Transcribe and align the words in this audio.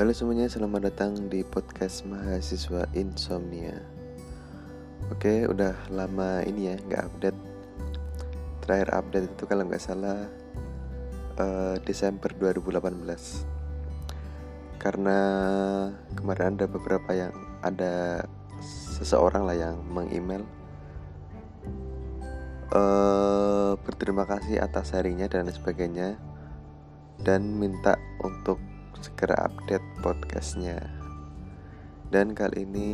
Halo 0.00 0.16
semuanya, 0.16 0.48
selamat 0.48 0.88
datang 0.88 1.28
di 1.28 1.44
podcast 1.44 2.08
mahasiswa 2.08 2.88
insomnia. 2.96 3.84
Oke, 5.12 5.44
udah 5.44 5.76
lama 5.92 6.40
ini 6.40 6.72
ya 6.72 6.80
nggak 6.80 7.04
update. 7.04 7.36
Terakhir 8.64 8.96
update 8.96 9.28
itu 9.28 9.44
kalau 9.44 9.68
nggak 9.68 9.84
salah 9.84 10.24
uh, 11.36 11.76
Desember 11.84 12.32
2018. 12.32 14.80
Karena 14.80 15.20
kemarin 16.16 16.56
ada 16.56 16.64
beberapa 16.64 17.12
yang 17.12 17.36
ada 17.60 18.24
seseorang 18.96 19.44
lah 19.44 19.56
yang 19.68 19.84
mengemail 19.84 20.48
uh, 22.72 23.76
berterima 23.84 24.24
kasih 24.24 24.64
atas 24.64 24.96
harinya 24.96 25.28
dan 25.28 25.44
sebagainya 25.52 26.16
dan 27.20 27.60
minta 27.60 28.00
untuk 28.24 28.69
segera 29.00 29.48
update 29.48 29.84
podcastnya. 30.04 30.76
Dan 32.12 32.36
kali 32.36 32.68
ini 32.68 32.90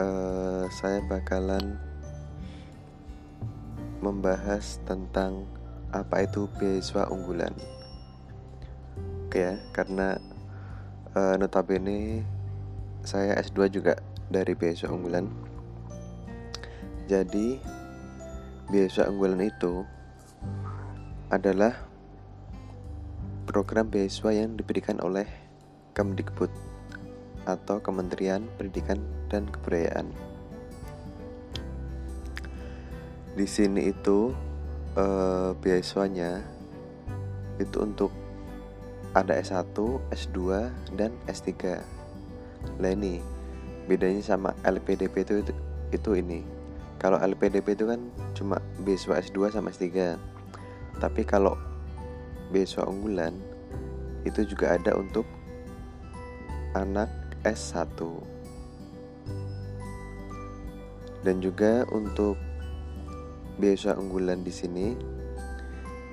uh, 0.00 0.64
saya 0.72 1.04
bakalan 1.04 1.76
membahas 4.00 4.80
tentang 4.88 5.44
apa 5.92 6.24
itu 6.24 6.48
beasiswa 6.56 7.08
unggulan. 7.12 7.52
Oke 9.28 9.44
ya 9.44 9.54
karena 9.76 10.16
uh, 11.12 11.36
notabene 11.36 12.24
saya 13.04 13.36
S2 13.40 13.68
juga 13.68 14.00
dari 14.32 14.56
beasiswa 14.56 14.92
unggulan. 14.92 15.28
Jadi 17.08 17.60
beasiswa 18.68 19.08
unggulan 19.08 19.44
itu 19.44 19.84
adalah 21.28 21.87
program 23.48 23.88
beasiswa 23.88 24.28
yang 24.28 24.60
diberikan 24.60 25.00
oleh 25.00 25.24
Kemdikbud 25.96 26.52
atau 27.48 27.80
Kementerian 27.80 28.44
Pendidikan 28.60 29.00
dan 29.32 29.48
Kebudayaan. 29.48 30.12
Di 33.32 33.46
sini 33.48 33.88
itu 33.88 34.36
eh, 35.00 35.56
beasiswanya 35.56 36.44
itu 37.56 37.80
untuk 37.80 38.12
ada 39.16 39.32
S1, 39.40 39.72
S2, 40.12 40.68
dan 41.00 41.16
S3. 41.24 41.80
Lah 42.78 42.92
bedanya 43.88 44.20
sama 44.20 44.52
LPDP 44.68 45.24
itu, 45.24 45.34
itu 45.40 45.52
itu 45.96 46.10
ini. 46.20 46.44
Kalau 47.00 47.16
LPDP 47.16 47.72
itu 47.72 47.88
kan 47.88 48.12
cuma 48.36 48.60
beasiswa 48.84 49.16
S2 49.24 49.56
sama 49.56 49.72
S3. 49.72 50.20
Tapi 51.00 51.22
kalau 51.24 51.56
beasiswa 52.48 52.88
unggulan 52.88 53.36
itu 54.24 54.44
juga 54.44 54.76
ada 54.76 54.96
untuk 54.96 55.24
anak 56.76 57.08
S1 57.44 57.96
dan 61.26 61.42
juga 61.42 61.84
untuk 61.90 62.38
beasiswa 63.58 63.98
unggulan 63.98 64.46
di 64.46 64.54
sini 64.54 64.94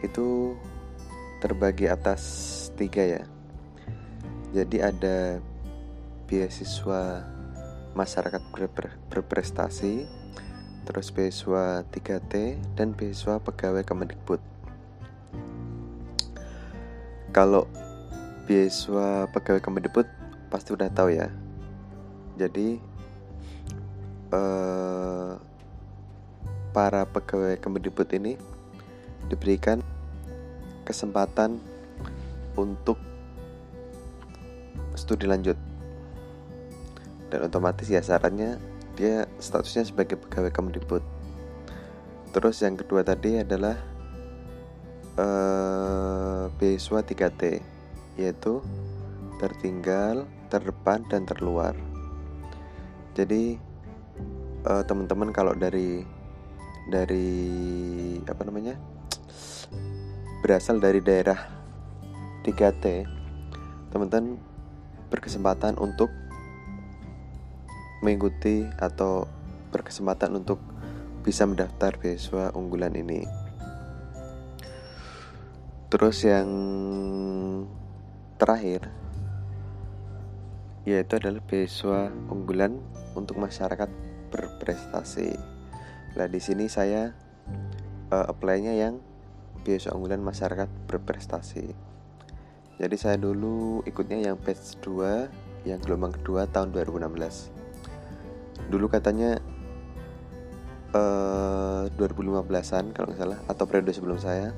itu 0.02 0.58
terbagi 1.40 1.86
atas 1.86 2.24
tiga 2.74 3.06
ya. 3.06 3.24
Jadi 4.56 4.82
ada 4.82 5.40
beasiswa 6.26 7.22
masyarakat 7.94 8.42
ber 8.52 8.92
berprestasi 9.12 10.10
terus 10.86 11.10
beasiswa 11.10 11.86
3T 11.90 12.34
dan 12.78 12.94
beasiswa 12.94 13.42
pegawai 13.42 13.82
Kemendikbud 13.86 14.55
kalau 17.36 17.68
beasiswa 18.48 19.28
pegawai 19.28 19.60
Kemendikbud 19.60 20.08
pasti 20.48 20.72
udah 20.72 20.88
tahu 20.88 21.12
ya. 21.12 21.28
Jadi 22.40 22.80
eh, 24.32 25.34
para 26.72 27.04
pegawai 27.04 27.60
Kemendikbud 27.60 28.08
ini 28.16 28.40
diberikan 29.28 29.84
kesempatan 30.88 31.60
untuk 32.56 32.96
studi 34.96 35.28
lanjut 35.28 35.60
dan 37.28 37.52
otomatis 37.52 37.92
ya 37.92 38.00
syaratnya 38.00 38.56
dia 38.96 39.28
statusnya 39.44 39.84
sebagai 39.84 40.16
pegawai 40.16 40.56
Kemendikbud. 40.56 41.04
Terus 42.32 42.64
yang 42.64 42.80
kedua 42.80 43.04
tadi 43.04 43.44
adalah 43.44 43.95
uh, 45.20 46.52
beasiswa 46.56 47.02
3T 47.04 47.44
yaitu 48.16 48.64
tertinggal, 49.40 50.24
terdepan 50.48 51.04
dan 51.12 51.28
terluar. 51.28 51.76
Jadi 53.16 53.60
uh, 54.64 54.84
teman-teman 54.88 55.36
kalau 55.36 55.52
dari 55.56 56.04
dari 56.88 57.28
apa 58.24 58.44
namanya? 58.48 58.76
berasal 60.46 60.78
dari 60.78 61.02
daerah 61.02 61.42
3T, 62.46 62.86
teman-teman 63.90 64.38
berkesempatan 65.10 65.74
untuk 65.82 66.14
mengikuti 68.06 68.62
atau 68.78 69.26
berkesempatan 69.74 70.38
untuk 70.38 70.62
bisa 71.26 71.50
mendaftar 71.50 71.98
beasiswa 71.98 72.54
unggulan 72.54 72.94
ini. 72.94 73.45
Terus 75.96 76.28
yang 76.28 76.52
terakhir 78.36 78.92
yaitu 80.84 81.16
adalah 81.16 81.40
beasiswa 81.40 82.12
unggulan 82.28 82.84
untuk 83.16 83.40
masyarakat 83.40 83.88
berprestasi. 84.28 85.40
Nah, 86.20 86.28
di 86.28 86.44
sini 86.44 86.68
saya 86.68 87.16
uh, 88.12 88.28
apply-nya 88.28 88.76
yang 88.76 89.00
beasiswa 89.64 89.96
unggulan 89.96 90.20
masyarakat 90.20 90.68
berprestasi. 90.84 91.72
Jadi 92.76 92.96
saya 93.00 93.16
dulu 93.16 93.80
ikutnya 93.88 94.20
yang 94.20 94.36
batch 94.36 94.76
2 94.84 95.64
yang 95.64 95.80
gelombang 95.80 96.12
kedua 96.20 96.44
tahun 96.52 96.76
2016. 96.76 98.68
Dulu 98.68 98.92
katanya 98.92 99.40
uh, 100.92 101.88
2015-an 101.96 102.92
kalau 102.92 103.08
nggak 103.08 103.20
salah 103.24 103.40
atau 103.48 103.64
periode 103.64 103.96
sebelum 103.96 104.20
saya 104.20 104.52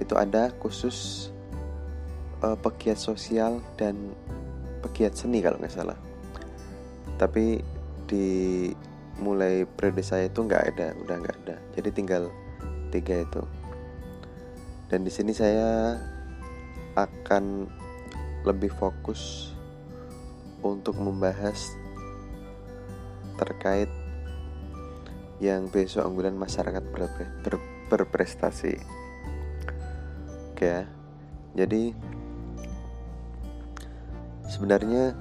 itu 0.00 0.14
ada 0.16 0.52
khusus 0.60 1.28
uh, 2.44 2.56
pegiat 2.58 3.00
sosial 3.00 3.64
dan 3.80 3.96
pegiat 4.84 5.16
seni 5.16 5.40
kalau 5.40 5.56
nggak 5.56 5.72
salah. 5.72 5.98
Tapi 7.16 7.60
di 8.06 8.70
mulai 9.16 9.64
periode 9.64 10.04
saya 10.04 10.28
itu 10.28 10.44
nggak 10.44 10.64
ada 10.76 10.86
udah 11.00 11.16
nggak 11.16 11.36
ada. 11.44 11.56
Jadi 11.74 11.88
tinggal 11.92 12.28
tiga 12.92 13.24
itu. 13.24 13.42
Dan 14.86 15.02
di 15.02 15.10
sini 15.10 15.34
saya 15.34 15.98
akan 16.94 17.66
lebih 18.46 18.70
fokus 18.70 19.52
untuk 20.62 20.96
membahas 20.96 21.74
terkait 23.36 23.90
yang 25.42 25.68
besok 25.68 26.08
unggulan 26.08 26.38
masyarakat 26.38 26.80
ber 26.94 27.12
ber 27.44 27.54
berprestasi 27.86 28.80
ya 30.60 30.88
jadi 31.56 31.96
sebenarnya 34.46 35.16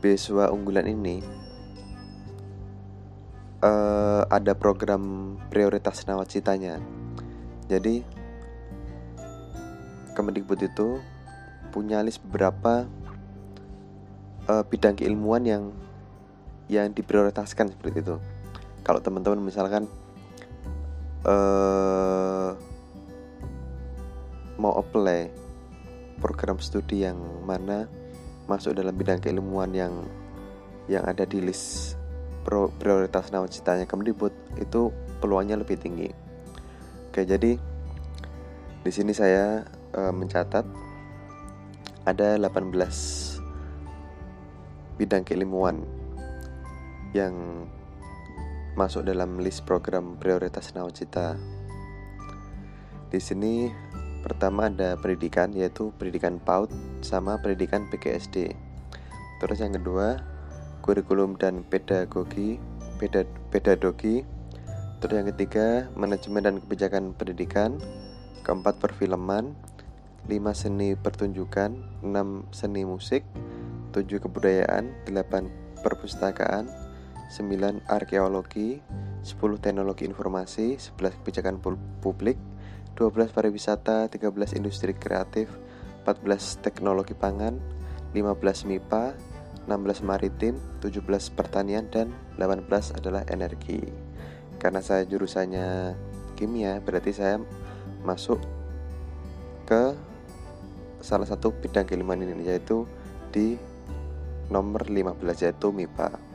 beasiswa 0.00 0.48
unggulan 0.50 0.88
ini 0.88 1.20
uh, 3.62 4.24
ada 4.28 4.56
program 4.56 5.36
prioritas 5.52 6.04
nawacitanya 6.08 6.80
jadi 7.70 8.02
Kemendikbud 10.10 10.60
itu 10.60 10.98
punya 11.70 12.02
list 12.02 12.18
beberapa 12.26 12.84
uh, 14.50 14.64
bidang 14.66 14.98
keilmuan 14.98 15.46
yang 15.46 15.70
yang 16.66 16.90
diprioritaskan 16.90 17.70
seperti 17.70 18.02
itu. 18.02 18.16
Kalau 18.82 18.98
teman-teman 18.98 19.38
misalkan 19.38 19.86
uh, 21.22 22.58
mau 24.60 24.76
apply 24.76 25.32
program 26.20 26.60
studi 26.60 27.08
yang 27.08 27.16
mana 27.48 27.88
masuk 28.44 28.76
dalam 28.76 28.92
bidang 28.92 29.24
keilmuan 29.24 29.72
yang 29.72 30.04
yang 30.84 31.00
ada 31.08 31.24
di 31.24 31.40
list 31.40 31.96
prioritas 32.76 33.32
nawacitanya 33.32 33.88
Kemdikbud 33.88 34.60
itu 34.60 34.92
peluangnya 35.22 35.56
lebih 35.60 35.80
tinggi. 35.80 36.10
Oke, 37.08 37.24
jadi 37.24 37.56
di 38.80 38.90
sini 38.90 39.12
saya 39.12 39.64
e, 39.92 40.00
mencatat 40.10 40.64
ada 42.08 42.28
18 42.40 42.72
bidang 44.96 45.22
keilmuan 45.22 45.84
yang 47.12 47.64
masuk 48.74 49.04
dalam 49.04 49.38
list 49.38 49.68
program 49.68 50.16
prioritas 50.16 50.72
nawacita. 50.72 51.36
Di 53.10 53.18
sini 53.18 53.68
Pertama 54.20 54.68
ada 54.68 55.00
pendidikan 55.00 55.50
yaitu 55.56 55.90
pendidikan 55.96 56.36
PAUD 56.40 56.68
sama 57.00 57.40
pendidikan 57.40 57.88
PGSD. 57.88 58.52
Terus 59.40 59.58
yang 59.60 59.72
kedua 59.76 60.20
kurikulum 60.84 61.40
dan 61.40 61.64
pedagogi 61.64 62.60
pedagogi. 63.48 64.28
Terus 65.00 65.14
yang 65.16 65.28
ketiga 65.32 65.88
manajemen 65.96 66.44
dan 66.44 66.56
kebijakan 66.60 67.16
pendidikan. 67.16 67.80
Keempat 68.44 68.76
perfilman. 68.76 69.56
Lima 70.28 70.52
seni 70.52 70.92
pertunjukan, 71.00 72.04
enam 72.04 72.44
seni 72.52 72.84
musik, 72.84 73.24
tujuh 73.96 74.20
kebudayaan, 74.20 74.92
delapan 75.08 75.48
perpustakaan, 75.80 76.68
sembilan 77.32 77.88
arkeologi, 77.88 78.84
sepuluh 79.24 79.56
teknologi 79.56 80.04
informasi, 80.04 80.76
sebelas 80.76 81.16
kebijakan 81.24 81.56
publik, 82.04 82.36
12 83.00 83.32
pariwisata, 83.32 84.12
13 84.12 84.60
industri 84.60 84.92
kreatif, 84.92 85.48
14 86.04 86.60
teknologi 86.60 87.16
pangan, 87.16 87.56
15 88.12 88.68
MIPA, 88.68 89.16
16 89.64 90.04
maritim, 90.04 90.60
17 90.84 91.32
pertanian 91.32 91.88
dan 91.88 92.12
18 92.36 92.92
adalah 92.92 93.24
energi. 93.32 93.80
Karena 94.60 94.84
saya 94.84 95.08
jurusannya 95.08 95.96
kimia, 96.36 96.84
berarti 96.84 97.16
saya 97.16 97.40
masuk 98.04 98.36
ke 99.64 99.96
salah 101.00 101.24
satu 101.24 101.56
bidang 101.56 101.88
keilmuan 101.88 102.20
ini 102.20 102.44
yaitu 102.44 102.84
di 103.32 103.56
nomor 104.52 104.84
15 104.84 105.16
yaitu 105.40 105.72
MIPA. 105.72 106.29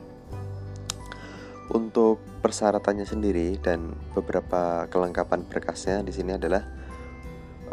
Untuk 1.66 2.22
persyaratannya 2.46 3.02
sendiri 3.02 3.58
dan 3.58 3.90
beberapa 4.14 4.86
kelengkapan 4.86 5.42
berkasnya 5.50 6.06
di 6.06 6.14
sini 6.14 6.38
adalah 6.38 6.62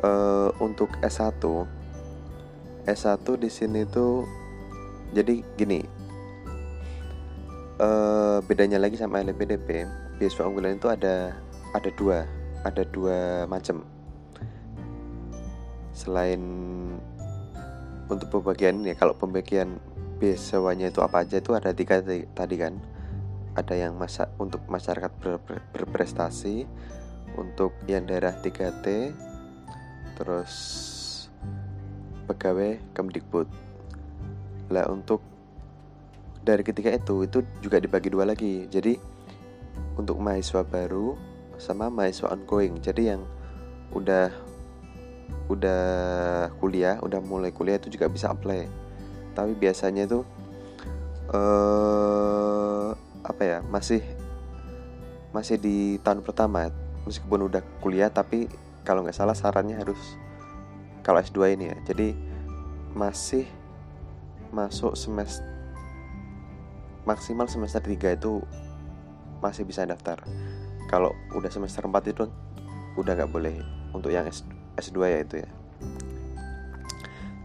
uh, 0.01 0.49
untuk 0.57 0.89
S1. 1.05 1.37
S1 2.89 3.25
di 3.37 3.49
sini 3.53 3.85
tuh 3.85 4.25
jadi 5.13 5.45
gini. 5.53 5.85
Uh, 7.77 8.41
bedanya 8.49 8.81
lagi 8.81 8.97
sama 8.97 9.21
LPDP, 9.21 9.85
beasiswa 10.17 10.49
unggulan 10.49 10.77
itu 10.77 10.89
ada 10.89 11.37
ada 11.77 11.89
dua, 11.93 12.25
ada 12.65 12.81
dua 12.89 13.45
macam. 13.45 13.85
Selain 15.93 16.41
untuk 18.09 18.41
pembagian 18.41 18.81
ya, 18.81 18.97
kalau 18.97 19.13
pembagian 19.13 19.77
beasiswanya 20.17 20.89
itu 20.89 21.01
apa 21.05 21.21
aja 21.21 21.37
itu 21.37 21.53
ada 21.53 21.69
tiga 21.73 22.01
tadi 22.33 22.55
kan 22.57 22.73
ada 23.53 23.73
yang 23.77 23.93
masa 23.97 24.33
untuk 24.41 24.65
masyarakat 24.65 25.11
ber, 25.21 25.37
ber, 25.45 25.61
berprestasi 25.73 26.65
untuk 27.37 27.73
yang 27.85 28.05
daerah 28.05 28.33
3T 28.33 29.13
terus 30.17 30.53
pegawai 32.25 32.79
Kemdikbud. 32.93 33.49
Lah 34.73 34.89
untuk 34.89 35.21
dari 36.43 36.61
ketiga 36.65 36.91
itu 36.93 37.23
itu 37.25 37.45
juga 37.61 37.77
dibagi 37.79 38.09
dua 38.09 38.27
lagi. 38.27 38.65
Jadi 38.69 38.97
untuk 39.97 40.17
mahasiswa 40.19 40.65
baru 40.65 41.17
sama 41.61 41.89
mahasiswa 41.89 42.33
ongoing. 42.33 42.81
Jadi 42.81 43.13
yang 43.13 43.21
udah 43.93 44.33
udah 45.51 45.83
kuliah 46.57 46.97
udah 47.03 47.19
mulai 47.19 47.51
kuliah 47.53 47.77
itu 47.77 47.93
juga 47.93 48.09
bisa 48.09 48.31
apply. 48.31 48.65
Tapi 49.33 49.53
biasanya 49.57 50.05
itu 50.09 50.21
eh 51.33 52.02
masih 53.71 54.03
masih 55.35 55.59
di 55.59 55.97
tahun 56.01 56.23
pertama. 56.25 56.71
Meskipun 57.03 57.51
udah 57.51 57.59
kuliah 57.83 58.07
tapi 58.07 58.47
kalau 58.87 59.03
nggak 59.03 59.15
salah 59.15 59.35
sarannya 59.35 59.75
harus 59.75 59.99
kalau 61.03 61.19
S2 61.19 61.59
ini 61.59 61.71
ya. 61.71 61.77
Jadi 61.87 62.15
masih 62.95 63.49
masuk 64.53 64.93
semester 64.93 65.43
maksimal 67.03 67.51
semester 67.51 67.83
3 67.83 68.15
itu 68.15 68.39
masih 69.43 69.67
bisa 69.67 69.83
daftar. 69.83 70.23
Kalau 70.87 71.11
udah 71.35 71.51
semester 71.51 71.83
4 71.83 72.13
itu 72.15 72.23
udah 72.95 73.13
nggak 73.17 73.31
boleh 73.33 73.59
untuk 73.91 74.13
yang 74.13 74.23
S, 74.29 74.47
S2 74.79 74.97
ya 75.09 75.19
itu 75.19 75.35
ya. 75.43 75.49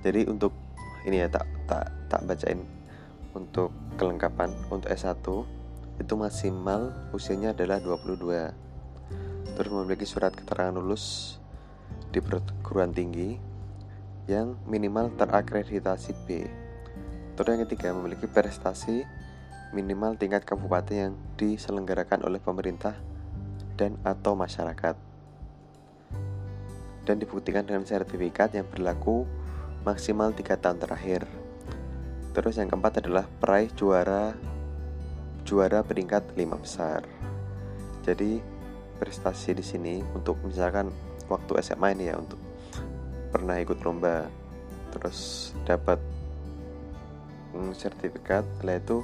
Jadi 0.06 0.31
untuk 0.31 0.55
ini 1.03 1.25
ya 1.25 1.26
tak 1.26 1.49
tak 1.67 1.91
tak 2.06 2.21
bacain 2.29 2.62
untuk 3.35 3.75
kelengkapan 3.99 4.55
untuk 4.71 4.88
S1 4.88 5.19
itu 5.99 6.15
maksimal 6.15 6.95
usianya 7.11 7.53
adalah 7.53 7.83
22 7.83 8.69
terus 9.59 9.71
memiliki 9.75 10.06
surat 10.06 10.31
keterangan 10.31 10.79
lulus 10.79 11.37
di 12.15 12.23
perguruan 12.23 12.95
tinggi 12.95 13.35
yang 14.31 14.55
minimal 14.69 15.11
terakreditasi 15.19 16.12
B. 16.29 16.47
Terus 17.35 17.50
yang 17.50 17.62
ketiga 17.67 17.91
memiliki 17.97 18.31
prestasi 18.31 19.03
minimal 19.75 20.15
tingkat 20.15 20.45
kabupaten 20.45 20.95
yang 20.95 21.15
diselenggarakan 21.41 22.23
oleh 22.23 22.39
pemerintah 22.39 22.95
dan 23.75 23.97
atau 24.05 24.37
masyarakat. 24.39 24.95
Dan 27.09 27.17
dibuktikan 27.19 27.65
dengan 27.65 27.89
sertifikat 27.89 28.53
yang 28.53 28.69
berlaku 28.69 29.25
maksimal 29.83 30.31
3 30.37 30.61
tahun 30.61 30.79
terakhir. 30.79 31.25
Terus 32.37 32.61
yang 32.61 32.69
keempat 32.69 33.00
adalah 33.00 33.25
peraih 33.41 33.73
juara 33.73 34.37
juara 35.49 35.81
peringkat 35.81 36.37
lima 36.37 36.61
besar. 36.61 37.09
Jadi 38.05 38.37
prestasi 39.00 39.56
di 39.56 39.65
sini 39.65 40.05
untuk 40.12 40.37
misalkan 40.45 40.93
waktu 41.33 41.65
SMA 41.65 41.97
ini 41.97 42.12
ya 42.12 42.21
untuk 42.21 42.37
pernah 43.33 43.56
ikut 43.56 43.81
lomba 43.81 44.29
terus 44.93 45.53
dapat 45.65 45.97
mm, 47.56 47.73
sertifikat 47.73 48.45
lah 48.61 48.77
itu 48.77 49.00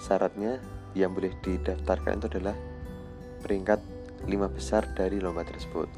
syaratnya 0.00 0.56
yang 0.96 1.12
boleh 1.12 1.36
didaftarkan 1.44 2.20
itu 2.24 2.26
adalah 2.38 2.56
peringkat 3.44 3.80
lima 4.24 4.48
besar 4.48 4.88
dari 4.96 5.20
lomba 5.20 5.44
tersebut 5.44 5.88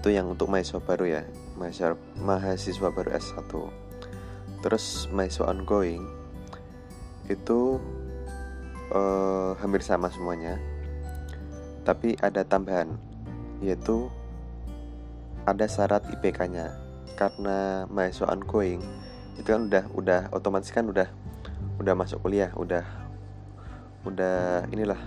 itu 0.00 0.08
yang 0.12 0.28
untuk 0.28 0.52
mahasiswa 0.52 0.80
baru 0.84 1.04
ya 1.08 1.22
mahasiswa, 1.56 1.96
mahasiswa 2.20 2.88
baru 2.92 3.10
S1 3.16 3.52
terus 4.60 5.08
mahasiswa 5.12 5.48
ongoing 5.48 6.04
itu 7.32 7.80
uh, 8.94 9.52
hampir 9.58 9.82
sama 9.82 10.08
semuanya. 10.08 10.56
Tapi 11.84 12.16
ada 12.22 12.46
tambahan 12.46 12.96
yaitu 13.60 14.08
ada 15.44 15.68
syarat 15.68 16.06
IPK-nya 16.08 16.72
karena 17.14 17.84
mahasiswa 17.92 18.32
ongoing 18.32 18.80
itu 19.36 19.46
kan 19.46 19.68
udah 19.68 19.84
udah 19.92 20.20
otomatis 20.32 20.72
kan 20.72 20.88
udah 20.88 21.06
udah 21.78 21.94
masuk 21.94 22.22
kuliah 22.24 22.50
udah 22.56 22.82
udah 24.06 24.64
inilah 24.72 24.98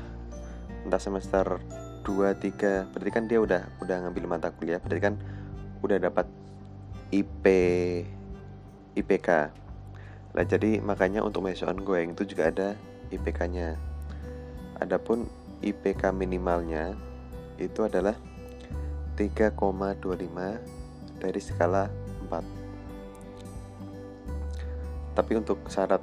entah 0.85 1.01
semester 1.01 1.59
2 2.05 2.37
3 2.39 2.93
berarti 2.93 3.11
kan 3.11 3.23
dia 3.25 3.39
udah 3.41 3.61
udah 3.81 3.95
ngambil 4.05 4.25
mata 4.29 4.53
kuliah. 4.53 4.79
Berarti 4.79 5.01
kan 5.01 5.15
udah 5.81 5.97
dapat 5.97 6.27
IP 7.11 7.45
IPK 8.97 9.29
lah 10.35 10.45
jadi 10.45 10.83
makanya 10.85 11.25
untuk 11.25 11.41
mahasiswa 11.41 11.73
ongoing 11.73 12.13
itu 12.13 12.29
juga 12.29 12.53
ada 12.53 12.67
IPK-nya. 13.13 13.77
Adapun 14.77 15.25
IPK 15.61 16.13
minimalnya 16.13 16.93
itu 17.57 17.81
adalah 17.83 18.13
3,25 19.17 21.17
dari 21.17 21.41
skala 21.41 21.89
4. 22.29 25.17
Tapi 25.17 25.33
untuk 25.33 25.65
syarat 25.65 25.97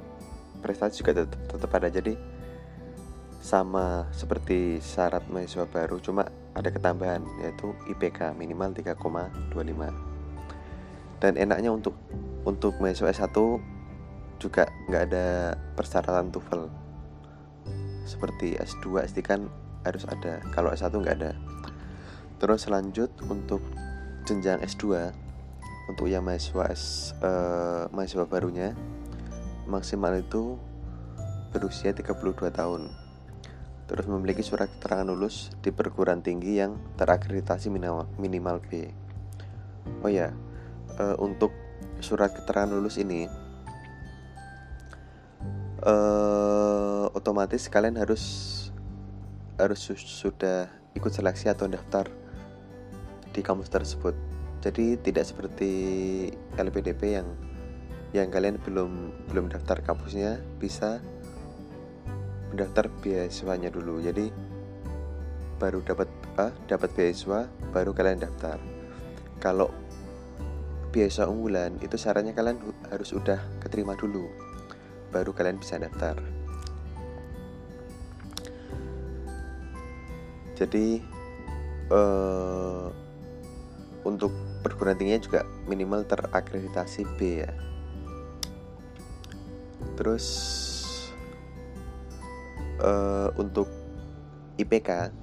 prestasi 0.59 0.99
juga 0.99 1.23
tetap, 1.23 1.39
tetap 1.47 1.71
ada 1.79 1.87
jadi 1.87 2.19
sama 3.39 4.03
seperti 4.09 4.81
syarat 4.81 5.21
mahasiswa 5.29 5.69
baru 5.69 6.01
cuma 6.01 6.25
ada 6.57 6.73
ketambahan 6.73 7.21
yaitu 7.45 7.77
IPK 7.93 8.33
minimal 8.33 8.73
3,25 8.73 11.21
dan 11.21 11.37
enaknya 11.37 11.69
untuk 11.69 11.93
untuk 12.41 12.73
mahasiswa 12.81 13.13
S1 13.13 13.37
juga 14.41 14.65
nggak 14.89 15.03
ada 15.13 15.53
persyaratan 15.77 16.33
TOEFL 16.33 16.84
seperti 18.05 18.55
S2 18.55 19.03
S3 19.09 19.19
kan 19.25 19.41
harus 19.83 20.05
ada. 20.05 20.39
Kalau 20.53 20.71
S1 20.71 20.93
nggak 20.93 21.17
ada. 21.21 21.33
Terus 22.39 22.69
lanjut 22.69 23.09
untuk 23.25 23.61
jenjang 24.25 24.61
S2 24.61 25.13
untuk 25.85 26.09
yang 26.09 26.25
mahasiswa 26.25 26.65
S 26.73 27.13
uh, 27.21 27.85
mahasiswa 27.93 28.25
barunya 28.25 28.73
maksimal 29.69 30.17
itu 30.17 30.57
berusia 31.53 31.93
32 31.93 32.49
tahun. 32.53 32.89
Terus 33.85 34.05
memiliki 34.09 34.41
surat 34.41 34.65
keterangan 34.65 35.05
lulus 35.05 35.53
di 35.61 35.69
perguruan 35.69 36.25
tinggi 36.25 36.57
yang 36.57 36.73
terakreditasi 36.97 37.69
minimal, 37.69 38.09
minimal 38.17 38.57
B. 38.65 38.89
Oh 40.01 40.09
ya 40.09 40.33
uh, 40.97 41.15
untuk 41.21 41.53
surat 42.01 42.33
keterangan 42.33 42.73
lulus 42.73 42.97
ini 42.97 43.29
uh, 45.85 47.05
otomatis 47.13 47.69
kalian 47.69 47.95
harus 48.01 48.23
harus 49.55 49.79
sudah 49.95 50.67
ikut 50.97 51.13
seleksi 51.13 51.47
atau 51.47 51.69
daftar 51.69 52.09
di 53.31 53.39
kampus 53.45 53.71
tersebut. 53.71 54.17
Jadi 54.59 54.97
tidak 54.99 55.29
seperti 55.29 55.71
LPDP 56.57 57.21
yang 57.21 57.27
yang 58.11 58.27
kalian 58.33 58.57
belum 58.63 59.13
belum 59.29 59.45
daftar 59.51 59.79
kampusnya 59.85 60.41
bisa 60.57 60.99
mendaftar 62.51 62.89
beasiswanya 63.03 63.69
dulu. 63.69 64.01
Jadi 64.01 64.33
baru 65.55 65.79
dapat 65.85 66.09
ah, 66.35 66.51
dapat 66.67 66.91
beasiswa 66.97 67.47
baru 67.71 67.95
kalian 67.95 68.25
daftar. 68.25 68.57
Kalau 69.39 69.69
beasiswa 70.89 71.27
unggulan 71.27 71.75
itu 71.83 71.99
syaratnya 71.99 72.31
kalian 72.31 72.59
harus 72.87 73.11
udah 73.11 73.39
keterima 73.59 73.99
dulu 73.99 74.44
baru 75.15 75.31
kalian 75.31 75.55
bisa 75.55 75.79
daftar. 75.79 76.19
Jadi 80.59 80.99
uh, 81.87 82.91
untuk 84.03 84.35
perguruan 84.59 84.99
tingginya 84.99 85.23
juga 85.23 85.41
minimal 85.71 86.03
terakreditasi 86.03 87.07
B 87.15 87.47
ya. 87.47 87.51
Terus 89.95 90.25
uh, 92.83 93.31
untuk 93.39 93.71
IPK 94.59 95.15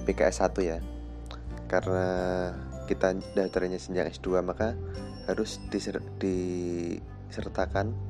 IPK 0.00 0.20
S1 0.32 0.56
ya. 0.64 0.78
Karena 1.68 2.08
kita 2.88 3.12
daftarnya 3.36 3.76
senjang 3.76 4.08
S2 4.08 4.40
maka 4.40 4.74
harus 5.28 5.62
diser 5.70 6.02
disertakan 6.18 8.09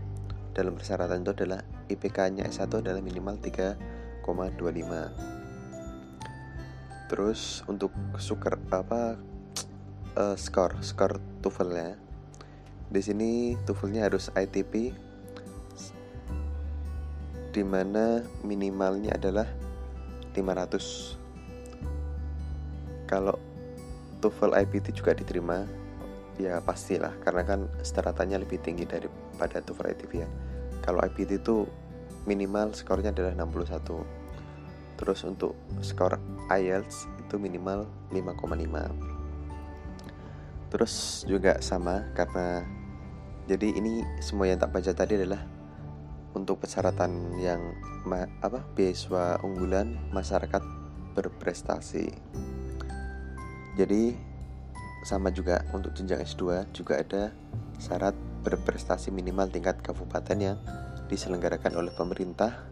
dalam 0.50 0.75
persyaratan 0.75 1.23
itu 1.23 1.30
adalah 1.35 1.62
IPK-nya 1.90 2.47
S1 2.50 2.83
adalah 2.83 3.02
minimal 3.02 3.37
3,25 3.38 5.30
terus 7.11 7.66
untuk 7.66 7.90
suker 8.23 8.54
apa 8.71 9.19
uh, 10.14 10.38
skor 10.38 10.78
skor 10.78 11.19
TOEFL 11.42 11.71
ya 11.75 11.99
di 12.90 13.00
sini 13.02 13.54
TOEFL-nya 13.66 14.02
harus 14.07 14.30
ITP 14.35 14.95
di 17.50 17.62
mana 17.66 18.23
minimalnya 18.47 19.19
adalah 19.19 19.50
500 20.38 23.11
kalau 23.11 23.35
TOEFL 24.23 24.54
IPT 24.54 25.02
juga 25.02 25.19
diterima 25.19 25.66
ya 26.47 26.64
pastilah. 26.64 27.12
Karena 27.20 27.44
kan 27.44 27.68
staratannya 27.85 28.40
lebih 28.40 28.64
tinggi 28.64 28.88
daripada 28.88 29.61
ITP 29.61 30.25
ya. 30.25 30.28
Kalau 30.80 31.04
IPT 31.04 31.44
itu 31.44 31.68
minimal 32.25 32.73
skornya 32.76 33.12
adalah 33.12 33.32
61 33.32 34.20
terus 35.00 35.25
untuk 35.25 35.56
skor 35.80 36.20
IELTS 36.52 37.09
itu 37.25 37.40
minimal 37.40 37.88
5,5 38.12 40.68
terus 40.68 41.25
juga 41.25 41.56
sama 41.64 42.04
karena 42.12 42.68
jadi 43.49 43.73
ini 43.75 44.04
semua 44.20 44.47
yang 44.47 44.61
tak 44.61 44.76
baca 44.76 44.92
tadi 44.92 45.16
adalah 45.16 45.40
untuk 46.37 46.61
persyaratan 46.62 47.40
yang 47.42 47.59
apa 48.38 48.62
beasiswa 48.78 49.42
unggulan 49.42 49.99
masyarakat 50.14 50.62
berprestasi. 51.18 52.06
Jadi 53.75 54.14
sama 55.02 55.33
juga 55.33 55.64
untuk 55.73 55.97
jenjang 55.97 56.21
S2 56.23 56.71
juga 56.76 57.00
ada 57.00 57.33
syarat 57.80 58.12
berprestasi 58.45 59.09
minimal 59.09 59.49
tingkat 59.49 59.80
kabupaten 59.80 60.37
yang 60.37 60.59
diselenggarakan 61.09 61.76
oleh 61.76 61.92
pemerintah 61.92 62.64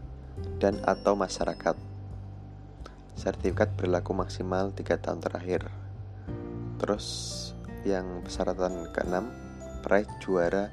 dan 0.61 0.77
atau 0.85 1.17
masyarakat. 1.17 1.75
Sertifikat 3.17 3.75
berlaku 3.75 4.15
maksimal 4.15 4.71
3 4.71 4.95
tahun 5.01 5.19
terakhir. 5.19 5.67
Terus 6.79 7.07
yang 7.83 8.23
persyaratan 8.23 8.93
keenam, 8.95 9.33
peraih 9.83 10.07
juara 10.23 10.71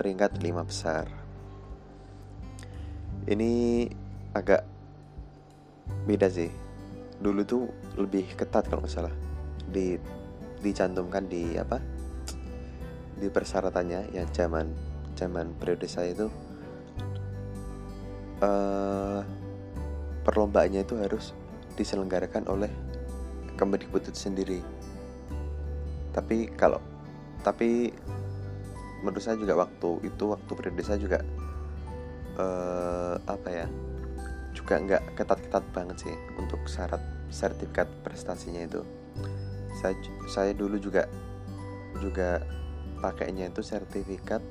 peringkat 0.00 0.40
5 0.40 0.64
besar 0.64 1.28
ini 3.28 3.84
agak 4.32 4.64
beda 6.08 6.32
sih 6.32 6.48
dulu 7.20 7.44
tuh 7.44 7.62
lebih 8.00 8.24
ketat 8.32 8.64
kalau 8.66 8.80
nggak 8.80 8.92
salah 8.92 9.12
di 9.68 10.00
dicantumkan 10.62 11.26
di 11.26 11.56
apa? 11.58 11.78
Di 13.18 13.26
persyaratannya 13.30 14.14
yang 14.14 14.28
zaman 14.30 14.66
zaman 15.18 15.58
periode 15.58 15.90
saya 15.90 16.14
itu 16.14 16.30
uh, 18.42 19.20
perlombaannya 20.22 20.86
itu 20.86 20.94
harus 21.02 21.34
diselenggarakan 21.74 22.46
oleh 22.50 22.70
Kemendikbud 23.58 24.06
itu 24.06 24.14
sendiri. 24.14 24.62
Tapi 26.14 26.46
kalau 26.54 26.78
tapi 27.42 27.90
menurut 29.02 29.22
saya 29.22 29.34
juga 29.34 29.66
waktu 29.66 30.06
itu 30.06 30.24
waktu 30.30 30.52
periode 30.54 30.82
saya 30.86 30.98
juga 30.98 31.18
uh, 32.38 33.18
apa 33.26 33.48
ya 33.50 33.66
juga 34.54 34.74
nggak 34.78 35.02
ketat-ketat 35.18 35.64
banget 35.74 35.96
sih 36.06 36.14
untuk 36.38 36.62
syarat 36.66 37.02
sertifikat 37.30 37.86
prestasinya 38.02 38.62
itu 38.62 38.82
saya 39.76 39.94
saya 40.30 40.52
dulu 40.56 40.80
juga 40.80 41.04
juga 41.98 42.40
pakainya 43.02 43.50
itu 43.50 43.62
sertifikat 43.62 44.42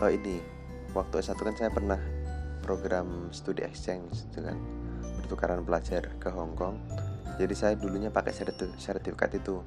oh 0.00 0.10
ini. 0.10 0.40
Waktu 0.90 1.22
S1 1.22 1.38
kan 1.38 1.54
saya 1.54 1.70
pernah 1.70 2.00
program 2.66 3.30
studi 3.30 3.62
exchange 3.62 4.26
gitu 4.26 4.42
kan 4.42 4.58
pertukaran 5.22 5.62
pelajar 5.62 6.10
ke 6.18 6.26
Hong 6.34 6.58
Kong. 6.58 6.82
Jadi 7.38 7.54
saya 7.54 7.74
dulunya 7.78 8.10
pakai 8.10 8.34
sertifikat 8.74 9.30
itu. 9.38 9.62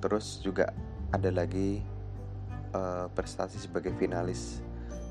Terus 0.00 0.40
juga 0.40 0.72
ada 1.12 1.28
lagi 1.28 1.84
uh, 2.72 3.12
prestasi 3.12 3.60
sebagai 3.60 3.92
finalis 4.00 4.64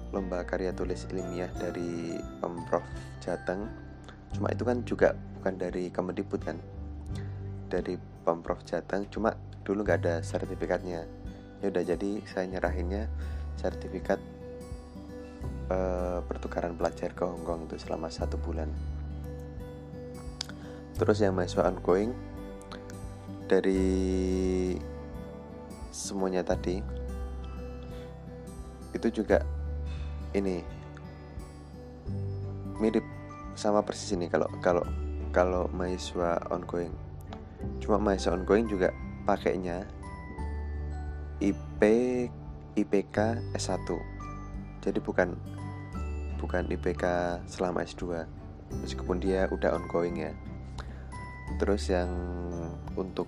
lomba 0.10 0.42
karya 0.42 0.74
tulis 0.74 1.06
ilmiah 1.14 1.54
dari 1.54 2.18
Pemprov 2.42 2.82
Jateng. 3.22 3.70
Cuma 4.34 4.50
itu 4.50 4.66
kan 4.66 4.82
juga 4.82 5.14
bukan 5.38 5.54
dari 5.62 5.94
Kemendikbud 5.94 6.42
kan 6.42 6.58
dari 7.70 7.96
Pemprov 8.26 8.66
Jateng 8.66 9.06
cuma 9.14 9.38
dulu 9.62 9.86
nggak 9.86 10.00
ada 10.04 10.16
sertifikatnya. 10.26 11.06
Ya 11.62 11.66
udah 11.70 11.84
jadi 11.86 12.10
saya 12.26 12.50
nyerahinnya 12.50 13.06
sertifikat 13.62 14.18
uh, 15.70 16.26
pertukaran 16.26 16.74
pelajar 16.74 17.14
ke 17.14 17.24
Hongkong 17.24 17.70
itu 17.70 17.78
selama 17.78 18.10
satu 18.10 18.42
bulan. 18.42 18.68
Terus 20.98 21.22
yang 21.24 21.38
mahasiswa 21.38 21.70
ongoing 21.70 22.12
dari 23.48 24.76
semuanya 25.90 26.44
tadi 26.44 26.82
itu 28.94 29.08
juga 29.22 29.46
ini 30.34 30.62
mirip 32.78 33.04
sama 33.58 33.84
persis 33.84 34.16
ini 34.16 34.32
kalau 34.32 34.48
kalau 34.64 34.84
kalau 35.30 35.68
mahasiswa 35.76 36.42
ongoing 36.50 36.94
cuma 37.80 38.00
mahasiswa 38.00 38.36
ongoing 38.36 38.68
juga 38.68 38.94
pakainya. 39.28 39.84
IP 41.40 41.82
IPK 42.76 43.18
S1 43.56 43.88
jadi 44.80 45.00
bukan 45.04 45.36
bukan 46.40 46.64
IPK 46.72 47.04
selama 47.52 47.84
S2 47.84 48.24
meskipun 48.80 49.20
dia 49.20 49.52
udah 49.52 49.76
ongoing 49.76 50.24
ya. 50.24 50.32
Terus 51.60 51.92
yang 51.92 52.12
untuk 52.96 53.28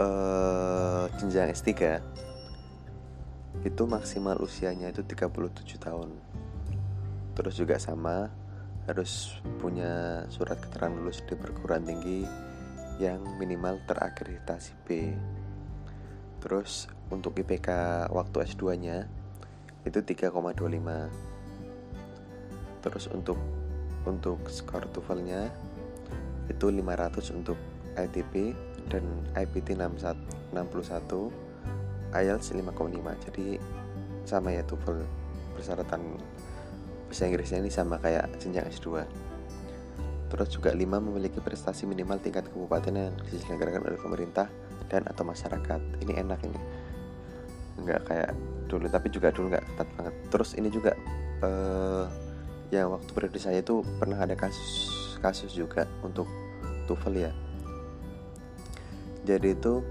uh, 0.00 1.04
jenjang 1.20 1.52
S3 1.52 2.00
itu 3.66 3.82
maksimal 3.84 4.38
usianya 4.40 4.88
itu 4.94 5.02
37 5.04 5.76
tahun. 5.76 6.08
Terus 7.36 7.54
juga 7.58 7.76
sama 7.76 8.32
harus 8.88 9.36
punya 9.60 10.24
surat 10.32 10.56
keterangan 10.56 10.96
lulus 10.96 11.20
di 11.28 11.36
perguruan 11.36 11.84
tinggi 11.84 12.24
yang 12.98 13.20
minimal 13.36 13.78
terakreditasi 13.84 14.72
B. 14.88 15.12
Terus 16.40 16.88
untuk 17.12 17.36
IPK 17.36 17.68
waktu 18.10 18.48
S2 18.48 18.64
nya 18.80 19.04
itu 19.86 20.00
3,25 20.02 20.34
terus 22.82 23.10
untuk 23.10 23.38
untuk 24.06 24.38
skor 24.48 24.84
TOEFL 24.92 25.20
nya 25.24 25.50
itu 26.48 26.66
500 26.72 27.36
untuk 27.36 27.58
ITP 27.98 28.54
dan 28.88 29.04
IPT 29.36 29.76
61 29.76 30.54
IELTS 32.14 32.48
5,5 32.56 33.24
jadi 33.28 33.46
sama 34.24 34.52
ya 34.54 34.62
TOEFL 34.64 35.04
persyaratan 35.58 36.00
bahasa 37.08 37.24
Inggrisnya 37.26 37.64
ini 37.64 37.72
sama 37.72 37.96
kayak 37.98 38.28
jenjang 38.38 38.68
S2 38.68 39.04
terus 40.28 40.48
juga 40.52 40.70
5 40.76 40.84
memiliki 41.00 41.40
prestasi 41.40 41.88
minimal 41.88 42.20
tingkat 42.20 42.44
kabupaten 42.52 42.92
yang 42.92 43.16
diselenggarakan 43.32 43.80
oleh 43.88 43.96
pemerintah 43.96 44.46
dan 44.88 45.04
atau 45.08 45.24
masyarakat. 45.24 45.80
Ini 46.04 46.12
enak 46.24 46.40
ini. 46.44 46.60
Nggak 47.80 48.00
kayak 48.08 48.30
dulu 48.68 48.86
tapi 48.92 49.08
juga 49.08 49.32
dulu 49.32 49.52
nggak 49.56 49.64
ketat 49.64 49.88
banget. 49.96 50.14
Terus 50.28 50.50
ini 50.56 50.68
juga 50.68 50.92
uh, 51.44 52.04
yang 52.68 52.92
waktu 52.92 53.10
periode 53.16 53.40
saya 53.40 53.64
itu 53.64 53.80
pernah 53.96 54.20
ada 54.20 54.36
kasus 54.36 55.08
kasus 55.24 55.52
juga 55.56 55.88
untuk 56.04 56.28
TOEFL 56.84 57.14
ya. 57.16 57.32
Jadi 59.24 59.56
itu 59.56 59.84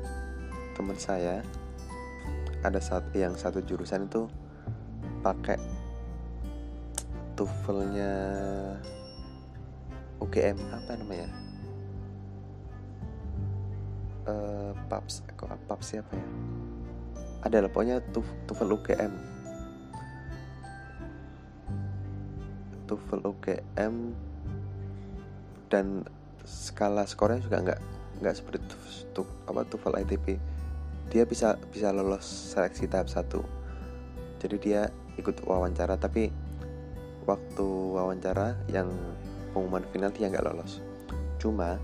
teman 0.74 0.98
saya 0.98 1.42
ada 2.62 2.82
satu 2.82 3.14
yang 3.18 3.34
satu 3.38 3.62
jurusan 3.66 4.06
itu 4.10 4.30
pakai 5.22 5.58
TOEFL-nya 7.38 8.12
UGM 10.18 10.58
apa 10.74 10.92
namanya? 10.98 11.30
Uh, 14.28 14.76
PAPS 14.92 15.24
kok 15.38 15.48
PAPS 15.70 15.86
siapa 15.96 16.12
ya? 16.12 16.28
Ada 17.46 17.64
lah 17.64 17.70
pokoknya 17.72 18.02
TOEFL 18.12 18.74
UGM 18.74 19.14
TOEFL 22.88 23.22
UGM 23.24 23.96
dan 25.68 26.08
skala 26.48 27.04
skornya 27.04 27.44
juga 27.44 27.60
nggak 27.60 27.80
nggak 28.24 28.36
seperti 28.36 28.64
tuh 29.12 29.28
apa 29.46 29.68
TOEFL 29.68 30.00
ITP 30.08 30.40
dia 31.08 31.24
bisa 31.24 31.56
bisa 31.72 31.92
lolos 31.96 32.28
seleksi 32.28 32.88
tahap 32.88 33.08
satu. 33.08 33.44
Jadi 34.44 34.56
dia 34.60 34.92
ikut 35.16 35.40
wawancara 35.48 35.96
tapi 35.96 36.30
waktu 37.28 37.68
wawancara 37.92 38.56
yang 38.72 38.88
pengumuman 39.52 39.84
final 39.92 40.10
dia 40.16 40.32
nggak 40.32 40.48
lolos. 40.48 40.80
Cuma 41.38 41.76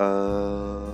uh, 0.00 0.90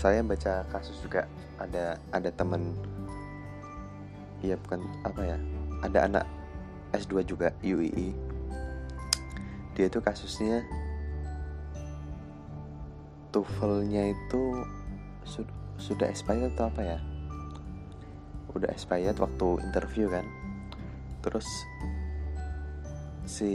saya 0.00 0.24
baca 0.24 0.64
kasus 0.72 0.96
juga 1.04 1.28
ada 1.60 1.96
ada 2.12 2.28
teman 2.32 2.74
ya 4.44 4.58
bukan 4.60 4.84
apa 5.06 5.22
ya 5.24 5.38
ada 5.80 5.98
anak 6.04 6.24
S2 6.92 7.24
juga 7.24 7.48
UII 7.64 8.12
dia 9.74 9.88
itu 9.88 9.98
kasusnya 10.04 10.62
TOEFL-nya 13.32 14.14
itu 14.14 14.42
sud 15.26 15.48
sudah 15.80 16.06
expired 16.06 16.54
atau 16.54 16.70
apa 16.70 16.82
ya 16.84 16.98
udah 18.54 18.70
expired 18.70 19.18
waktu 19.18 19.60
interview 19.66 20.06
kan. 20.10 20.26
Terus 21.20 21.46
si 23.24 23.52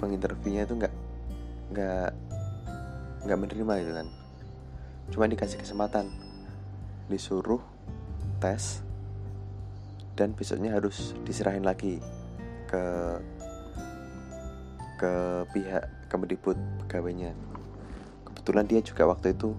penginterviewnya 0.00 0.64
itu 0.64 0.74
nggak 0.78 0.94
nggak 1.74 2.10
nggak 3.24 3.38
menerima 3.38 3.72
gitu 3.84 3.92
kan. 3.92 4.08
Cuma 5.12 5.24
dikasih 5.28 5.60
kesempatan 5.60 6.08
disuruh 7.08 7.60
tes 8.40 8.80
dan 10.16 10.32
besoknya 10.32 10.72
harus 10.72 11.12
diserahin 11.26 11.66
lagi 11.66 12.00
ke 12.70 12.84
ke 14.96 15.12
pihak 15.52 15.84
Kemendikbud 16.08 16.54
pegawainya. 16.86 17.34
Kebetulan 18.22 18.64
dia 18.70 18.80
juga 18.80 19.10
waktu 19.10 19.34
itu 19.34 19.52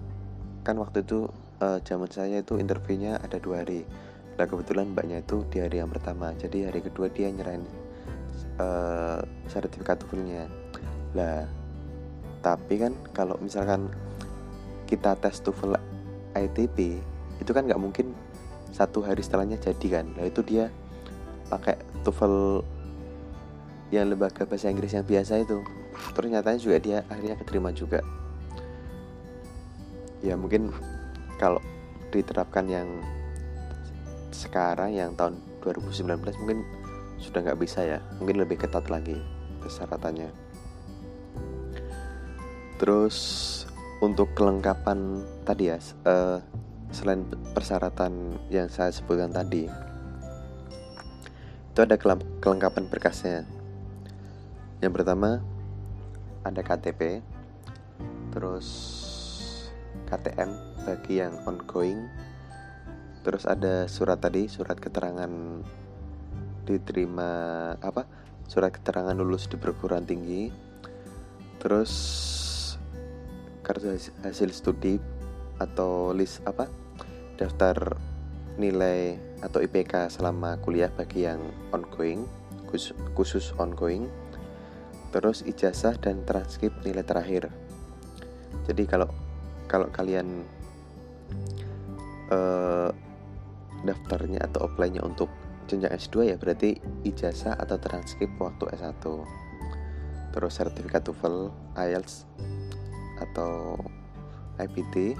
kan 0.64 0.80
waktu 0.80 1.04
itu 1.04 1.28
uh, 1.60 1.78
zaman 1.84 2.08
saya 2.08 2.40
itu 2.40 2.56
interviewnya 2.56 3.20
ada 3.20 3.36
dua 3.36 3.62
hari 3.62 3.84
nah 4.36 4.44
kebetulan 4.44 4.92
mbaknya 4.92 5.24
itu 5.24 5.44
di 5.48 5.64
hari 5.64 5.80
yang 5.80 5.88
pertama. 5.88 6.36
Jadi 6.36 6.68
hari 6.68 6.84
kedua 6.84 7.08
dia 7.08 7.32
nyerahin 7.32 7.64
uh, 8.60 9.24
sertifikat 9.48 10.00
TOEFL-nya 10.04 10.44
lah 11.16 11.48
tapi 12.44 12.78
kan 12.78 12.92
kalau 13.16 13.40
misalkan 13.40 13.90
kita 14.86 15.16
tes 15.18 15.40
TOEFL 15.42 15.80
ITP 16.36 17.00
itu 17.40 17.50
kan 17.50 17.64
nggak 17.66 17.80
mungkin 17.80 18.12
satu 18.70 19.02
hari 19.02 19.24
setelahnya 19.24 19.56
jadi 19.56 20.00
kan. 20.00 20.06
Nah 20.14 20.28
itu 20.28 20.44
dia 20.44 20.68
pakai 21.48 21.80
TOEFL 22.04 22.60
yang 23.90 24.12
lembaga 24.12 24.44
bahasa 24.44 24.68
Inggris 24.68 24.92
yang 24.92 25.06
biasa 25.08 25.42
itu. 25.42 25.64
Terus 26.12 26.60
juga 26.60 26.76
dia 26.78 26.98
akhirnya 27.08 27.40
keterima 27.40 27.72
juga. 27.72 28.04
Ya 30.20 30.36
mungkin 30.36 30.70
kalau 31.40 31.60
diterapkan 32.12 32.68
yang 32.68 32.88
sekarang 34.36 34.92
yang 34.92 35.16
tahun 35.16 35.40
2019 35.64 36.20
mungkin 36.44 36.60
sudah 37.16 37.40
nggak 37.40 37.60
bisa 37.64 37.80
ya. 37.80 37.98
Mungkin 38.20 38.44
lebih 38.44 38.60
ketat 38.60 38.92
lagi 38.92 39.16
persyaratannya 39.64 40.46
terus 42.76 43.16
untuk 44.04 44.36
kelengkapan 44.36 45.24
tadi 45.48 45.72
ya 45.72 45.80
uh, 46.04 46.38
selain 46.92 47.24
persyaratan 47.56 48.36
yang 48.52 48.68
saya 48.68 48.92
sebutkan 48.92 49.32
tadi 49.32 49.68
itu 51.76 51.84
ada 51.84 52.00
kelengkapan 52.40 52.88
berkasnya. 52.88 53.44
Yang 54.80 54.92
pertama 54.96 55.44
ada 56.40 56.60
KTP 56.64 57.20
terus 58.32 58.68
KTM 60.08 60.56
bagi 60.88 61.20
yang 61.20 61.36
ongoing 61.44 62.08
terus 63.26 63.42
ada 63.42 63.90
surat 63.90 64.22
tadi 64.22 64.46
surat 64.46 64.78
keterangan 64.78 65.26
diterima 66.62 67.30
apa? 67.82 68.06
Surat 68.46 68.70
keterangan 68.70 69.18
lulus 69.18 69.50
di 69.50 69.58
perguruan 69.58 70.06
tinggi. 70.06 70.46
Terus 71.58 71.90
kartu 73.66 73.98
hasil 74.22 74.54
studi 74.54 75.02
atau 75.58 76.14
list 76.14 76.38
apa? 76.46 76.70
Daftar 77.34 77.98
nilai 78.62 79.18
atau 79.42 79.58
IPK 79.58 80.06
selama 80.06 80.62
kuliah 80.62 80.94
bagi 80.94 81.26
yang 81.26 81.42
ongoing 81.74 82.30
khusus, 83.18 83.50
ongoing. 83.58 84.06
Terus 85.10 85.42
ijazah 85.42 85.98
dan 85.98 86.22
transkrip 86.22 86.70
nilai 86.86 87.02
terakhir. 87.02 87.50
Jadi 88.70 88.86
kalau 88.86 89.10
kalau 89.66 89.90
kalian 89.90 90.46
uh, 92.30 92.94
daftarnya 93.84 94.40
atau 94.40 94.70
apply-nya 94.70 95.02
untuk 95.04 95.28
jenjang 95.66 95.92
S2 95.92 96.32
ya 96.32 96.36
berarti 96.38 96.78
ijazah 97.02 97.58
atau 97.58 97.76
transkrip 97.76 98.30
waktu 98.38 98.70
S1 98.70 99.02
terus 100.36 100.52
sertifikat 100.52 101.00
TOEFL, 101.08 101.48
IELTS 101.80 102.28
atau 103.18 103.80
IPT 104.60 105.16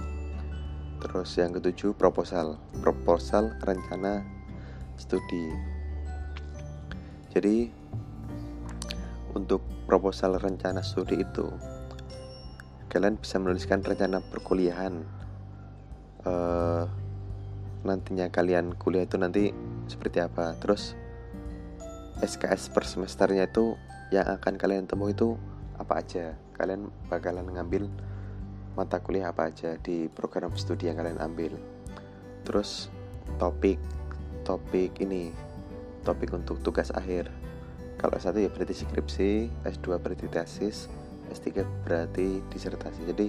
terus 1.00 1.36
yang 1.40 1.56
ketujuh 1.56 1.96
proposal. 1.96 2.60
Proposal 2.84 3.56
rencana 3.64 4.24
studi. 5.00 5.52
Jadi 7.32 7.68
untuk 9.32 9.60
proposal 9.84 10.40
rencana 10.40 10.80
studi 10.80 11.20
itu 11.20 11.48
kalian 12.88 13.20
bisa 13.20 13.36
menuliskan 13.36 13.84
rencana 13.84 14.24
perkuliahan 14.24 15.04
uh, 16.24 16.88
nantinya 17.86 18.28
kalian 18.28 18.74
kuliah 18.74 19.06
itu 19.06 19.16
nanti 19.16 19.54
seperti 19.86 20.18
apa. 20.20 20.58
Terus 20.58 20.98
SKS 22.18 22.74
per 22.74 22.84
semesternya 22.84 23.46
itu 23.46 23.78
yang 24.10 24.26
akan 24.26 24.58
kalian 24.58 24.90
temui 24.90 25.14
itu 25.14 25.38
apa 25.78 26.02
aja? 26.02 26.34
Kalian 26.58 26.90
bakalan 27.06 27.46
ngambil 27.46 27.86
mata 28.74 29.00
kuliah 29.00 29.30
apa 29.32 29.48
aja 29.48 29.78
di 29.80 30.10
program 30.10 30.52
studi 30.58 30.90
yang 30.90 30.98
kalian 30.98 31.22
ambil? 31.22 31.54
Terus 32.42 32.90
topik 33.38 33.78
topik 34.46 35.02
ini 35.02 35.34
topik 36.06 36.30
untuk 36.30 36.62
tugas 36.62 36.94
akhir. 36.94 37.26
Kalau 37.98 38.14
satu 38.22 38.38
ya 38.38 38.46
berarti 38.46 38.78
skripsi 38.78 39.50
S2 39.66 39.98
berarti 39.98 40.30
tesis 40.30 40.86
S3 41.34 41.66
berarti 41.82 42.38
disertasi. 42.54 43.02
Jadi 43.10 43.26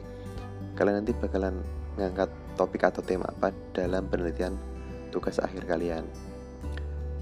kalian 0.77 1.01
nanti 1.01 1.17
bakalan 1.17 1.57
ngangkat 1.97 2.29
topik 2.57 2.83
atau 2.89 3.05
tema 3.05 3.29
apa 3.29 3.53
dalam 3.71 4.09
penelitian 4.09 4.57
tugas 5.13 5.37
akhir 5.37 5.69
kalian. 5.69 6.03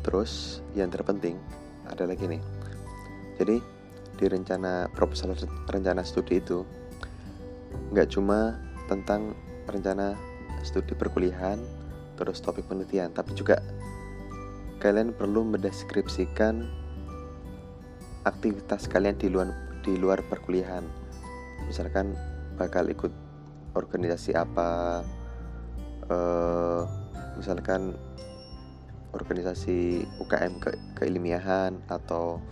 Terus 0.02 0.63
yang 0.74 0.88
terpenting 0.89 1.36
ada 1.86 2.08
lagi 2.08 2.26
nih. 2.26 2.41
Jadi 3.36 3.60
di 4.15 4.26
rencana 4.32 4.88
proposal 4.95 5.36
rencana 5.67 6.02
studi 6.08 6.39
itu 6.39 6.63
nggak 7.91 8.15
cuma 8.15 8.56
tentang 8.88 9.36
rencana 9.67 10.15
studi 10.63 10.95
perkuliahan 10.95 11.60
terus 12.15 12.39
topik 12.39 12.63
penelitian 12.71 13.12
tapi 13.12 13.36
juga 13.36 13.60
kalian 14.80 15.12
perlu 15.12 15.43
mendeskripsikan 15.43 16.63
aktivitas 18.24 18.88
kalian 18.88 19.19
di 19.19 19.28
luar 19.28 19.52
di 19.86 19.93
luar 20.00 20.24
perkuliahan. 20.26 20.82
Misalkan 21.69 22.17
bakal 22.58 22.89
ikut 22.89 23.12
organisasi 23.76 24.34
apa 24.34 25.02
uh, 26.09 26.83
misalkan 27.37 27.95
organisasi 29.15 30.03
UKM 30.19 30.59
ke 30.59 30.75
keilmiahan 30.99 31.79
atau 31.87 32.43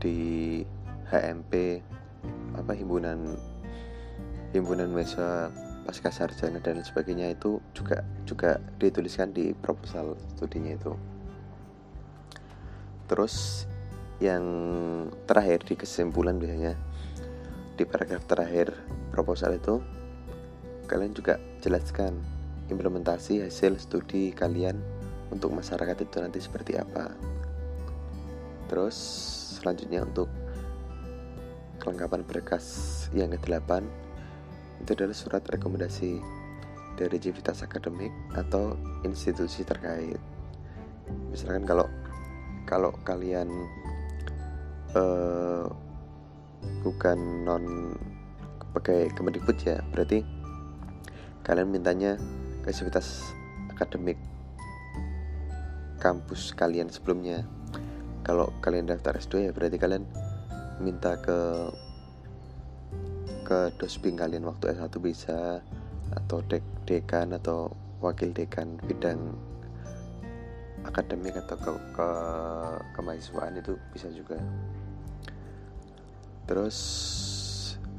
di 0.00 0.64
HMP 1.12 1.84
apa 2.56 2.72
himpunan 2.72 3.36
himpunan 4.56 4.88
mahasiswa 4.88 5.52
pasca 5.84 6.10
sarjana 6.14 6.62
dan 6.62 6.80
sebagainya 6.80 7.34
itu 7.34 7.58
juga 7.74 8.06
juga 8.24 8.62
dituliskan 8.78 9.34
di 9.34 9.52
proposal 9.52 10.16
studinya 10.36 10.72
itu. 10.72 10.94
Terus 13.10 13.66
yang 14.22 14.44
terakhir 15.26 15.66
di 15.66 15.74
kesimpulan 15.74 16.38
biasanya 16.38 16.78
di 17.74 17.84
paragraf 17.84 18.22
terakhir 18.30 18.70
proposal 19.10 19.58
itu 19.58 19.82
kalian 20.86 21.12
juga 21.12 21.42
jelaskan 21.58 22.31
implementasi 22.72 23.44
hasil 23.44 23.76
studi 23.76 24.32
kalian 24.32 24.80
untuk 25.28 25.52
masyarakat 25.52 25.96
itu 26.04 26.16
nanti 26.20 26.40
seperti 26.40 26.80
apa. 26.80 27.12
Terus 28.72 28.96
selanjutnya 29.60 30.02
untuk 30.02 30.32
kelengkapan 31.78 32.24
berkas 32.24 32.64
yang 33.12 33.32
ke-8 33.36 33.84
itu 34.82 34.90
adalah 34.96 35.16
surat 35.16 35.42
rekomendasi 35.46 36.18
dari 36.96 37.16
civitas 37.20 37.64
akademik 37.64 38.12
atau 38.34 38.76
institusi 39.04 39.62
terkait. 39.62 40.20
Misalkan 41.30 41.64
kalau 41.64 41.86
kalau 42.68 42.94
kalian 43.04 43.48
uh, 44.94 45.66
bukan 46.82 47.18
non 47.44 47.64
pakai 48.72 49.12
Kemendikbud 49.12 49.58
ya 49.60 49.82
berarti 49.92 50.24
kalian 51.44 51.68
mintanya 51.68 52.16
aktivitas 52.62 53.34
akademik 53.74 54.14
kampus 55.98 56.54
kalian 56.54 56.86
sebelumnya. 56.86 57.42
Kalau 58.22 58.54
kalian 58.62 58.86
daftar 58.86 59.18
S2 59.18 59.46
ya 59.46 59.50
berarti 59.50 59.82
kalian 59.82 60.06
minta 60.78 61.18
ke 61.18 61.38
ke 63.42 63.58
dosping 63.82 64.14
kalian 64.14 64.46
waktu 64.46 64.78
S1 64.78 64.94
bisa 65.02 65.58
atau 66.14 66.38
dek 66.46 66.62
dekan 66.86 67.34
atau 67.34 67.74
wakil 67.98 68.30
dekan 68.30 68.78
bidang 68.86 69.34
akademik 70.86 71.34
atau 71.38 71.58
ke, 71.58 71.70
ke 71.94 72.08
kemahasiswaan 72.94 73.58
itu 73.58 73.74
bisa 73.90 74.06
juga. 74.14 74.38
Terus 76.46 76.78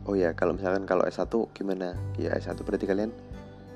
oh 0.08 0.15
ya 0.15 0.32
kalau 0.32 0.56
misalkan 0.56 0.88
kalau 0.88 1.04
S1 1.04 1.32
gimana? 1.52 1.95
Ya 2.15 2.32
S1 2.36 2.60
berarti 2.63 2.88
kalian 2.88 3.12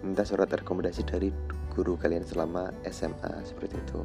minta 0.01 0.21
surat 0.25 0.49
rekomendasi 0.49 1.01
dari 1.05 1.29
guru 1.73 1.97
kalian 1.97 2.25
selama 2.25 2.73
SMA 2.89 3.45
seperti 3.45 3.77
itu. 3.77 4.01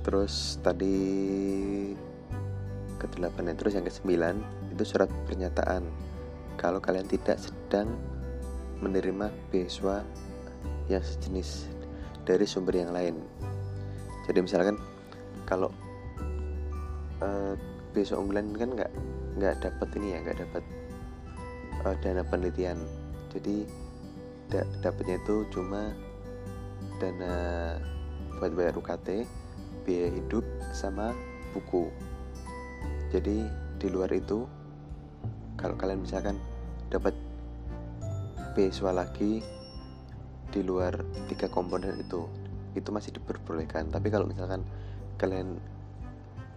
Terus 0.00 0.56
tadi 0.64 0.96
ke 3.00 3.06
delapan 3.16 3.56
terus 3.56 3.76
yang 3.76 3.84
ke 3.84 3.92
sembilan 3.92 4.36
itu 4.72 4.84
surat 4.84 5.08
pernyataan. 5.28 5.84
Kalau 6.56 6.80
kalian 6.80 7.08
tidak 7.08 7.40
sedang 7.40 7.88
menerima 8.80 9.32
beasiswa 9.52 10.04
yang 10.88 11.04
sejenis 11.04 11.68
dari 12.24 12.44
sumber 12.44 12.80
yang 12.80 12.92
lain. 12.92 13.16
Jadi 14.28 14.38
misalkan 14.44 14.76
kalau 15.48 15.72
uh, 17.24 17.56
besok 17.92 18.24
unggulan 18.24 18.52
kan 18.56 18.70
nggak 18.76 18.92
nggak 19.40 19.54
dapat 19.64 19.88
ini 20.00 20.06
ya 20.14 20.18
nggak 20.24 20.38
dapat 20.46 20.62
uh, 21.84 21.96
dana 22.00 22.22
penelitian. 22.24 22.78
Jadi 23.30 23.64
da 24.50 24.66
dapatnya 24.82 25.22
itu 25.22 25.46
cuma 25.54 25.94
dana 26.98 27.32
buat 28.40 28.52
bayar 28.56 28.74
UKT 28.74 29.24
biaya 29.86 30.08
hidup 30.12 30.44
sama 30.74 31.14
buku. 31.52 31.88
Jadi 33.10 33.46
di 33.80 33.88
luar 33.88 34.10
itu 34.12 34.44
kalau 35.56 35.76
kalian 35.76 36.04
misalkan 36.04 36.36
dapat 36.88 37.12
beasiswa 38.56 38.92
lagi 38.92 39.40
di 40.50 40.60
luar 40.66 40.98
tiga 41.30 41.46
komponen 41.46 42.00
itu 42.02 42.26
itu 42.74 42.88
masih 42.90 43.14
diperbolehkan. 43.14 43.90
Tapi 43.90 44.08
kalau 44.10 44.26
misalkan 44.26 44.62
kalian 45.18 45.58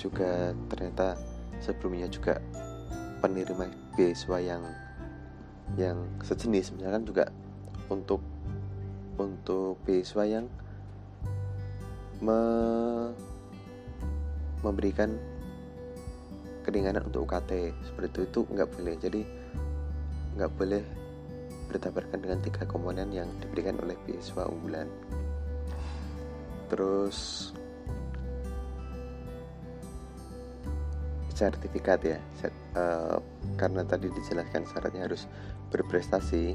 juga 0.02 0.52
ternyata 0.72 1.16
sebelumnya 1.62 2.10
juga 2.10 2.42
penerima 3.22 3.72
beasiswa 3.96 4.38
yang 4.42 4.64
yang 5.80 5.98
sejenis. 6.22 6.76
Misalkan 6.78 7.04
juga 7.08 7.26
untuk 7.90 8.22
untuk 9.18 9.78
beasiswa 9.86 10.26
yang 10.26 10.46
me, 12.24 12.40
memberikan 14.64 15.14
keringanan 16.64 17.04
untuk 17.04 17.28
UKT 17.28 17.76
seperti 17.84 18.08
itu 18.10 18.22
itu 18.26 18.40
nggak 18.54 18.70
boleh. 18.74 18.96
Jadi 18.98 19.22
nggak 20.34 20.52
boleh 20.56 20.84
bertabarkan 21.70 22.20
dengan 22.22 22.40
tiga 22.42 22.64
komponen 22.70 23.10
yang 23.10 23.30
diberikan 23.42 23.78
oleh 23.82 23.98
beasiswa 24.06 24.48
unggulan. 24.50 24.88
Terus 26.72 27.52
sertifikat 31.34 32.00
ya. 32.06 32.20
Set, 32.38 32.54
uh, 32.78 33.18
karena 33.58 33.82
tadi 33.84 34.10
dijelaskan 34.14 34.70
syaratnya 34.70 35.10
harus 35.10 35.26
berprestasi 35.74 36.54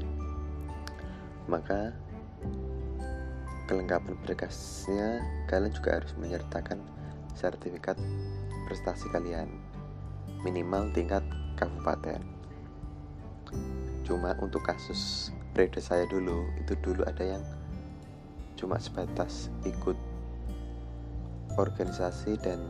maka 1.49 1.91
kelengkapan 3.65 4.17
berkasnya 4.25 5.21
kalian 5.49 5.73
juga 5.73 6.01
harus 6.01 6.13
menyertakan 6.17 6.81
sertifikat 7.33 7.97
prestasi 8.69 9.09
kalian 9.09 9.49
minimal 10.45 10.89
tingkat 10.93 11.21
kabupaten. 11.57 12.21
Cuma 14.05 14.33
untuk 14.39 14.65
kasus 14.65 15.33
periode 15.53 15.81
saya 15.81 16.05
dulu 16.07 16.49
itu 16.61 16.73
dulu 16.79 17.03
ada 17.05 17.37
yang 17.37 17.43
cuma 18.55 18.77
sebatas 18.81 19.49
ikut 19.65 19.97
organisasi 21.59 22.39
dan 22.39 22.63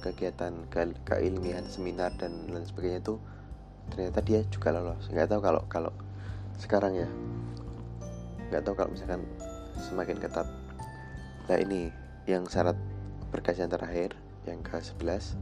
kegiatan 0.00 0.64
ke 0.72 0.96
keilmian 1.04 1.68
seminar 1.68 2.10
dan 2.16 2.48
lain 2.48 2.64
sebagainya 2.64 3.04
itu 3.04 3.14
ternyata 3.92 4.20
dia 4.24 4.40
juga 4.48 4.72
lolos. 4.72 5.04
Nggak 5.12 5.28
tahu 5.28 5.40
kalau 5.44 5.62
kalau 5.68 5.92
sekarang 6.56 6.96
ya. 6.96 7.08
Nggak 8.48 8.62
tahu 8.64 8.74
kalau 8.74 8.90
misalkan 8.96 9.22
semakin 9.76 10.16
ketat. 10.18 10.48
Nah 11.46 11.58
ini 11.60 11.92
yang 12.24 12.48
syarat 12.48 12.76
berkas 13.30 13.60
yang 13.60 13.70
terakhir 13.70 14.16
yang 14.48 14.64
ke 14.64 14.80
11 14.80 15.36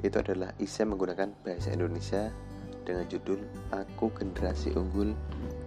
itu 0.00 0.16
adalah 0.16 0.56
isi 0.56 0.80
menggunakan 0.80 1.28
bahasa 1.44 1.76
Indonesia 1.76 2.32
dengan 2.88 3.04
judul 3.06 3.44
Aku 3.68 4.08
Generasi 4.16 4.72
Unggul 4.72 5.12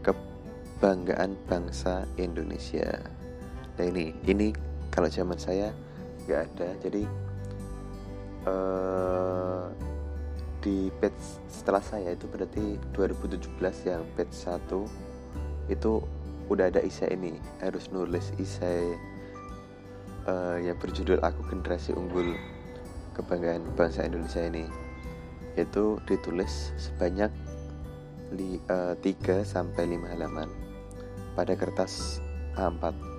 Kebanggaan 0.02 1.38
Bangsa 1.46 2.10
Indonesia. 2.18 2.98
Nah 3.78 3.86
ini, 3.86 4.14
ini 4.26 4.50
kalau 4.90 5.10
zaman 5.10 5.38
saya 5.38 5.70
nggak 6.26 6.42
ada, 6.54 6.70
jadi 6.84 7.04
uh, 8.48 9.66
di 10.64 10.88
page 11.04 11.44
setelah 11.52 11.84
saya 11.84 12.16
itu 12.16 12.24
berarti 12.32 12.80
2017 12.96 13.52
yang 13.84 14.04
page 14.16 14.32
1 14.32 14.64
itu 15.68 16.00
udah 16.48 16.72
ada 16.72 16.80
isai 16.84 17.16
ini 17.16 17.36
harus 17.60 17.88
nulis 17.92 18.32
isai 18.40 18.96
uh, 20.28 20.58
yang 20.60 20.76
berjudul 20.80 21.20
Aku 21.24 21.44
Generasi 21.52 21.96
Unggul 21.96 22.36
Kebanggaan 23.16 23.64
Bangsa 23.78 24.08
Indonesia 24.08 24.44
ini. 24.44 24.66
Itu 25.54 26.02
ditulis 26.10 26.74
sebanyak 26.82 27.30
li, 28.34 28.58
uh, 28.72 28.98
eh, 28.98 29.14
3 29.22 29.46
sampai 29.46 29.86
5 29.86 30.14
halaman. 30.18 30.50
Pada 31.38 31.54
kertas 31.54 32.18
A4. 32.58 33.13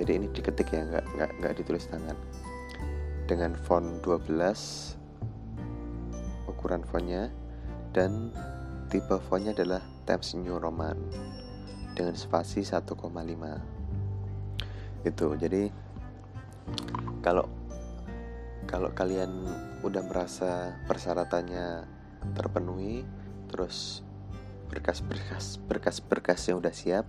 Jadi 0.00 0.16
ini 0.16 0.26
diketik 0.32 0.72
ya, 0.72 0.80
nggak 0.88 1.04
nggak 1.12 1.30
nggak 1.44 1.54
ditulis 1.60 1.84
tangan. 1.92 2.16
Dengan 3.28 3.52
font 3.52 4.00
12 4.02 4.96
ukuran 6.48 6.82
fontnya 6.82 7.30
dan 7.94 8.34
tipe 8.90 9.16
fontnya 9.30 9.54
adalah 9.54 9.84
Times 10.08 10.34
New 10.34 10.58
Roman 10.58 10.98
dengan 11.94 12.18
spasi 12.18 12.66
1,5 12.66 12.90
itu 15.00 15.26
jadi 15.40 15.72
kalau 17.24 17.48
kalau 18.68 18.92
kalian 18.92 19.30
udah 19.80 20.04
merasa 20.04 20.76
persyaratannya 20.84 21.88
terpenuhi 22.36 23.02
terus 23.48 24.04
berkas-berkas 24.68 25.58
berkas-berkas 25.64 26.40
yang 26.52 26.60
udah 26.60 26.74
siap 26.74 27.06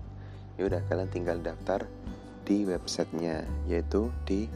ya 0.56 0.63
udah 0.65 0.82
kalian 0.88 1.12
tinggal 1.12 1.38
daftar 1.43 1.86
di 2.51 2.67
websitenya 2.67 3.47
yaitu 3.63 4.11
di 4.27 4.51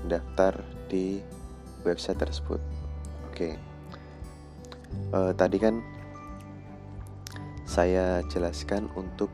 daftar 0.06 0.62
di 0.86 1.18
website 1.82 2.22
tersebut. 2.22 2.62
Oke. 3.26 3.34
Okay 3.34 3.58
uh, 5.14 5.32
tadi 5.34 5.58
kan 5.58 5.82
saya 7.64 8.22
jelaskan 8.30 8.86
untuk 8.94 9.32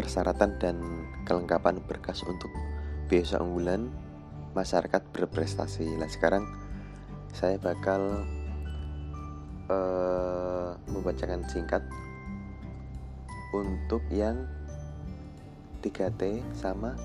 persyaratan 0.00 0.56
dan 0.58 0.76
kelengkapan 1.28 1.78
berkas 1.84 2.24
untuk 2.24 2.48
beasiswa 3.06 3.42
unggulan 3.42 3.88
masyarakat 4.56 5.02
berprestasi. 5.12 5.86
Nah 5.98 6.08
sekarang 6.08 6.44
saya 7.36 7.60
bakal 7.60 8.24
uh, 9.68 10.72
membacakan 10.88 11.44
singkat 11.46 11.84
untuk 13.52 14.02
yang 14.10 14.48
3T 15.84 16.42
sama 16.56 16.96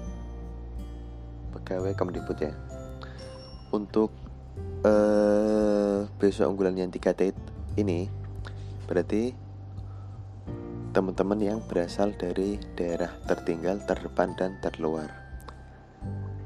pegawai 1.52 1.94
Kemdikbud 1.94 2.40
ya. 2.40 2.54
Untuk 3.72 4.12
uh, 4.84 6.08
besok 6.18 6.56
unggulan 6.56 6.80
yang 6.80 6.92
3T 6.92 7.36
ini 7.78 8.08
berarti 8.88 9.32
teman-teman 10.92 11.40
yang 11.40 11.60
berasal 11.64 12.12
dari 12.20 12.60
daerah 12.76 13.16
tertinggal, 13.24 13.80
terdepan 13.88 14.36
dan 14.36 14.60
terluar. 14.60 15.21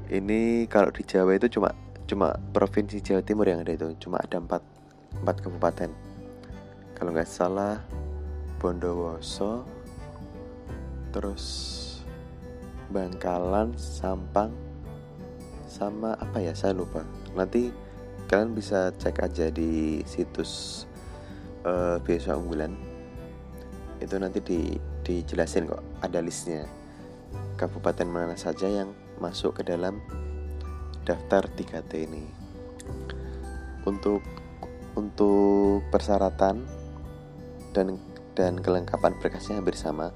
Ini 0.06 0.70
kalau 0.70 0.94
di 0.94 1.02
Jawa 1.02 1.34
itu 1.34 1.58
cuma 1.58 1.74
cuma 2.06 2.38
provinsi 2.54 3.02
Jawa 3.02 3.22
Timur 3.26 3.50
yang 3.50 3.66
ada 3.66 3.74
itu, 3.74 3.90
cuma 3.98 4.22
ada 4.22 4.38
empat 4.38 4.62
empat 5.22 5.36
kabupaten. 5.42 5.90
Kalau 6.94 7.10
nggak 7.10 7.26
salah 7.26 7.82
Bondowoso, 8.62 9.66
terus 11.10 11.44
Bangkalan, 12.88 13.74
Sampang, 13.74 14.54
sama 15.66 16.14
apa 16.22 16.38
ya 16.38 16.54
saya 16.54 16.78
lupa. 16.78 17.02
Nanti 17.34 17.74
kalian 18.30 18.54
bisa 18.54 18.94
cek 18.94 19.26
aja 19.26 19.50
di 19.50 20.02
situs 20.06 20.82
uh, 21.66 21.98
Beasiswa 22.02 22.38
Unggulan 22.38 22.74
itu 23.96 24.14
nanti 24.20 24.38
di, 24.44 24.60
dijelasin 25.06 25.72
kok 25.72 25.80
ada 26.04 26.20
listnya 26.20 26.68
kabupaten 27.56 28.04
mana 28.04 28.36
saja 28.36 28.68
yang 28.68 28.92
masuk 29.18 29.60
ke 29.60 29.62
dalam 29.66 30.00
daftar 31.06 31.46
3T 31.46 31.92
ini. 32.06 32.24
Untuk 33.86 34.20
untuk 34.96 35.84
persyaratan 35.92 36.66
dan 37.76 37.86
dan 38.36 38.60
kelengkapan 38.60 39.16
berkasnya 39.20 39.60
hampir 39.60 39.76
sama. 39.78 40.10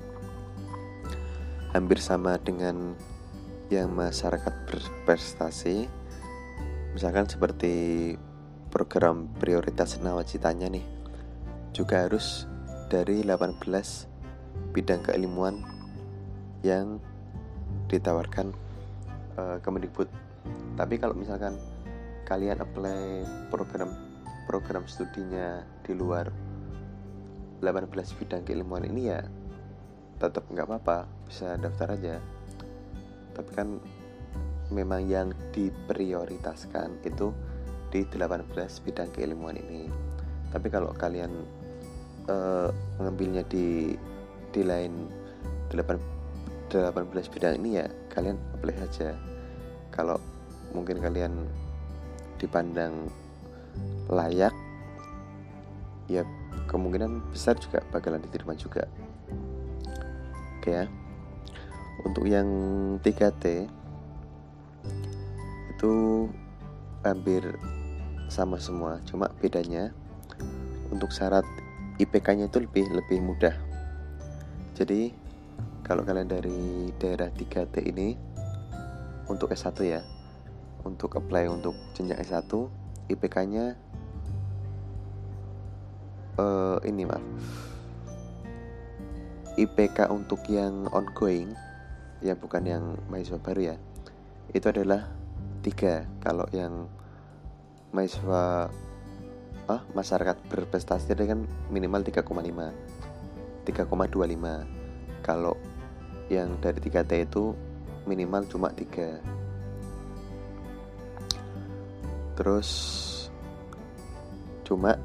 Hampir 1.70 2.02
sama 2.02 2.36
dengan 2.42 2.98
yang 3.70 3.94
masyarakat 3.94 4.66
berprestasi. 4.66 5.86
Misalkan 6.90 7.30
seperti 7.30 8.16
program 8.70 9.30
prioritas 9.38 9.98
nawacitanya 10.02 10.70
nih 10.70 10.86
juga 11.70 12.06
harus 12.06 12.46
dari 12.90 13.22
18 13.22 13.62
bidang 14.74 15.02
keilmuan 15.06 15.62
yang 16.66 16.98
ditawarkan 17.86 18.54
uh, 19.40 19.56
Kemendikbud. 19.64 20.08
Tapi 20.76 21.00
kalau 21.00 21.16
misalkan 21.16 21.56
kalian 22.28 22.60
apply 22.60 23.24
program 23.48 23.90
program 24.44 24.84
studinya 24.86 25.64
di 25.82 25.96
luar 25.96 26.30
18 27.60 27.90
bidang 28.16 28.42
keilmuan 28.46 28.86
ini 28.86 29.10
ya 29.10 29.20
tetap 30.20 30.46
nggak 30.48 30.68
apa-apa 30.68 31.08
bisa 31.24 31.56
daftar 31.56 31.96
aja. 31.96 32.16
Tapi 33.32 33.50
kan 33.56 33.80
memang 34.68 35.08
yang 35.08 35.32
diprioritaskan 35.56 37.02
itu 37.02 37.32
di 37.90 38.06
18 38.06 38.46
bidang 38.86 39.10
keilmuan 39.16 39.56
ini. 39.58 39.88
Tapi 40.52 40.66
kalau 40.68 40.92
kalian 40.94 41.32
uh, 42.28 42.68
mengambilnya 43.00 43.42
di 43.48 43.96
di 44.50 44.62
lain 44.66 45.08
8 45.72 45.98
18 46.70 47.32
bidang 47.34 47.54
ini 47.62 47.82
ya 47.82 47.86
kalian 48.14 48.38
apply 48.54 48.74
saja 48.86 49.29
kalau 49.90 50.18
mungkin 50.70 51.02
kalian 51.02 51.46
dipandang 52.40 53.10
layak 54.10 54.54
ya 56.10 56.26
kemungkinan 56.66 57.30
besar 57.30 57.58
juga 57.58 57.82
bakalan 57.94 58.22
diterima 58.22 58.54
juga. 58.58 58.86
Oke 60.58 60.70
ya. 60.74 60.84
Untuk 62.00 62.24
yang 62.26 62.48
3T 63.04 63.68
itu 65.76 65.92
hampir 67.04 67.42
sama 68.32 68.56
semua. 68.56 68.98
Cuma 69.04 69.28
bedanya 69.38 69.92
untuk 70.90 71.12
syarat 71.12 71.44
IPK-nya 72.00 72.48
itu 72.48 72.64
lebih 72.64 72.88
lebih 72.88 73.18
mudah. 73.20 73.54
Jadi 74.74 75.12
kalau 75.84 76.06
kalian 76.06 76.30
dari 76.30 76.88
daerah 76.96 77.28
3T 77.28 77.84
ini 77.84 78.16
untuk 79.30 79.54
S1 79.54 79.78
ya, 79.86 80.02
untuk 80.82 81.14
apply 81.14 81.46
untuk 81.46 81.78
jenjang 81.94 82.18
S1, 82.18 82.50
IPK-nya 83.14 83.78
uh, 86.36 86.82
ini 86.82 87.06
maaf. 87.06 87.22
IPK 89.54 90.10
untuk 90.10 90.42
yang 90.50 90.90
ongoing 90.90 91.54
ya 92.24 92.34
bukan 92.34 92.62
yang 92.66 92.84
mahasiswa 93.06 93.38
baru 93.38 93.74
ya. 93.74 93.76
Itu 94.50 94.74
adalah 94.74 95.06
tiga 95.62 96.08
kalau 96.24 96.48
yang 96.50 96.88
mahasiswa 97.92 98.72
apa 99.70 99.86
masyarakat 99.94 100.36
berprestasi 100.50 101.14
kan 101.14 101.46
minimal 101.70 102.02
3,5 102.02 102.26
3,25 102.26 103.86
kalau 105.22 105.54
yang 106.26 106.58
dari 106.58 106.82
3T 106.82 107.12
itu 107.30 107.54
minimal 108.10 108.42
cuma 108.50 108.74
3 108.74 109.22
terus 112.34 112.70
cuma 114.66 114.98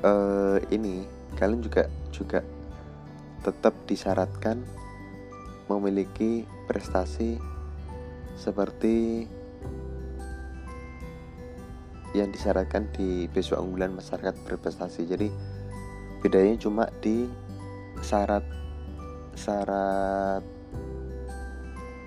uh, 0.00 0.56
ini 0.72 1.04
kalian 1.36 1.60
juga 1.60 1.92
juga 2.08 2.40
tetap 3.44 3.76
disyaratkan 3.84 4.64
memiliki 5.68 6.48
prestasi 6.64 7.36
seperti 8.36 9.28
yang 12.14 12.30
disyaratkan 12.30 12.88
di 12.94 13.26
beasiswa 13.26 13.58
unggulan 13.58 13.90
masyarakat 13.90 14.38
berprestasi. 14.46 15.02
Jadi 15.04 15.28
bedanya 16.22 16.54
cuma 16.62 16.86
di 17.02 17.26
syarat 18.00 18.46
syarat 19.34 20.46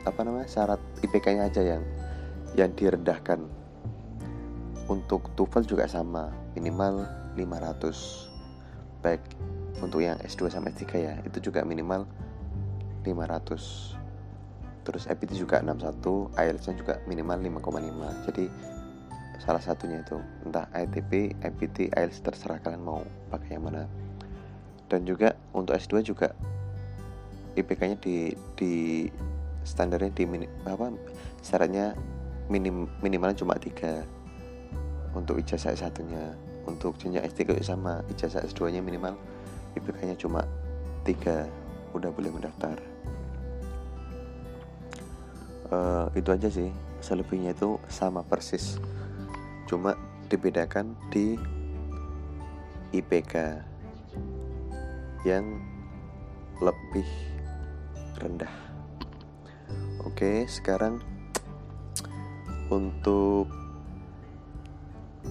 apa 0.09 0.23
namanya 0.23 0.47
syarat 0.47 0.81
IPK-nya 1.03 1.51
aja 1.51 1.61
yang 1.63 1.83
yang 2.55 2.71
direndahkan. 2.73 3.43
Untuk 4.87 5.27
TOEFL 5.35 5.67
juga 5.67 5.85
sama 5.91 6.31
minimal 6.55 7.03
500 7.35 9.03
baik 9.03 9.21
untuk 9.83 10.01
yang 10.01 10.17
S2 10.23 10.49
sama 10.49 10.73
S3 10.73 10.83
ya 10.97 11.13
itu 11.21 11.37
juga 11.51 11.61
minimal 11.61 12.07
500 13.05 13.93
terus 14.87 15.03
IPT 15.05 15.37
juga 15.37 15.61
61 15.61 16.33
IELTS-nya 16.33 16.75
juga 16.79 16.93
minimal 17.05 17.61
5,5 17.61 18.25
jadi 18.31 18.45
salah 19.37 19.61
satunya 19.61 20.01
itu 20.01 20.17
entah 20.43 20.65
ITP, 20.73 21.37
IPT, 21.39 21.93
IELTS 21.93 22.25
terserah 22.25 22.59
kalian 22.61 22.83
mau 22.83 23.05
pakai 23.29 23.57
yang 23.57 23.69
mana. 23.69 23.85
Dan 24.87 25.05
juga 25.05 25.35
untuk 25.53 25.77
S2 25.77 26.03
juga 26.03 26.33
IPK-nya 27.57 27.97
di 28.01 28.33
di 28.57 28.73
standarnya 29.67 30.15
di 30.15 30.23
mini, 30.23 30.47
apa 30.63 30.95
syaratnya 31.43 31.91
minim 32.47 32.87
minimal 33.03 33.35
cuma 33.35 33.59
tiga. 33.59 34.07
Untuk 35.11 35.41
ijazah 35.41 35.73
S1-nya 35.73 36.47
untuk 36.67 36.99
jenjang 36.99 37.25
S3 37.25 37.57
sama 37.63 38.03
ijazah 38.11 38.43
S2-nya 38.43 38.83
minimal 38.83 39.17
IPK-nya 39.79 40.19
cuma 40.19 40.45
tiga 41.07 41.47
udah 41.95 42.11
boleh 42.11 42.29
mendaftar. 42.29 42.77
Uh, 45.67 46.07
itu 46.15 46.29
aja 46.31 46.47
sih 46.47 46.69
selebihnya 46.99 47.55
itu 47.55 47.79
sama 47.87 48.21
persis. 48.23 48.79
Cuma 49.67 49.95
dibedakan 50.27 50.95
di 51.11 51.39
IPK 52.95 53.63
yang 55.27 55.59
lebih 56.63 57.07
rendah. 58.19 58.66
Oke, 60.07 60.47
sekarang 60.47 61.03
untuk 62.71 63.51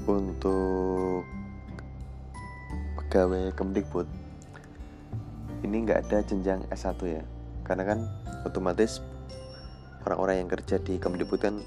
untuk 0.05 1.25
pegawai 3.01 3.57
Kemdikbud 3.57 4.05
ini 5.65 5.81
nggak 5.81 6.05
ada 6.05 6.21
jenjang 6.29 6.69
S1 6.69 7.01
ya 7.09 7.25
karena 7.65 7.89
kan 7.89 8.05
otomatis 8.45 9.01
orang-orang 10.05 10.45
yang 10.45 10.51
kerja 10.53 10.77
di 10.77 11.01
Kemdikbud 11.01 11.41
kan 11.41 11.65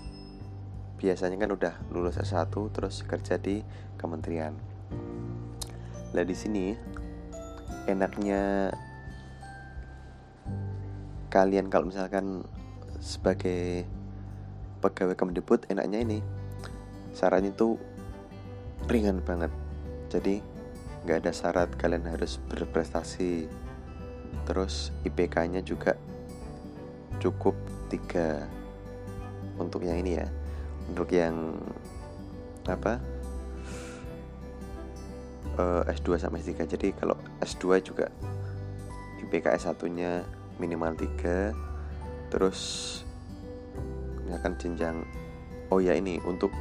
biasanya 1.02 1.42
kan 1.42 1.50
udah 1.50 1.74
lulus 1.90 2.22
S1 2.22 2.54
terus 2.54 3.02
kerja 3.10 3.42
di 3.42 3.66
kementerian. 3.98 4.54
Lah 6.14 6.22
di 6.22 6.38
sini 6.38 6.78
enaknya 7.90 8.70
kalian 11.34 11.74
kalau 11.74 11.90
misalkan 11.90 12.46
sebagai 13.00 13.88
pegawai 14.84 15.16
Kemdikbud 15.16 15.68
enaknya 15.72 16.00
ini. 16.04 16.20
Syaratnya 17.16 17.52
itu 17.52 17.76
ringan 18.88 19.20
banget. 19.24 19.52
Jadi 20.12 20.40
nggak 21.04 21.26
ada 21.26 21.32
syarat 21.32 21.70
kalian 21.80 22.08
harus 22.08 22.40
berprestasi. 22.52 23.48
Terus 24.46 24.94
IPK-nya 25.04 25.64
juga 25.66 25.96
cukup 27.20 27.56
tiga 27.92 28.46
untuk 29.60 29.84
yang 29.84 30.00
ini 30.00 30.20
ya. 30.20 30.28
Untuk 30.92 31.12
yang 31.12 31.60
apa? 32.68 33.00
Eh, 35.60 35.84
S2 35.92 36.16
sama 36.16 36.40
S3 36.40 36.72
jadi 36.72 36.96
kalau 36.96 37.20
S2 37.44 37.84
juga 37.84 38.08
IPK 39.20 39.60
S1 39.60 39.76
nya 39.92 40.24
minimal 40.56 40.96
3 40.96 41.69
terus 42.30 42.60
misalkan 44.26 44.54
jenjang 44.62 45.06
oh 45.74 45.82
ya 45.82 45.98
ini 45.98 46.22
untuk 46.26 46.54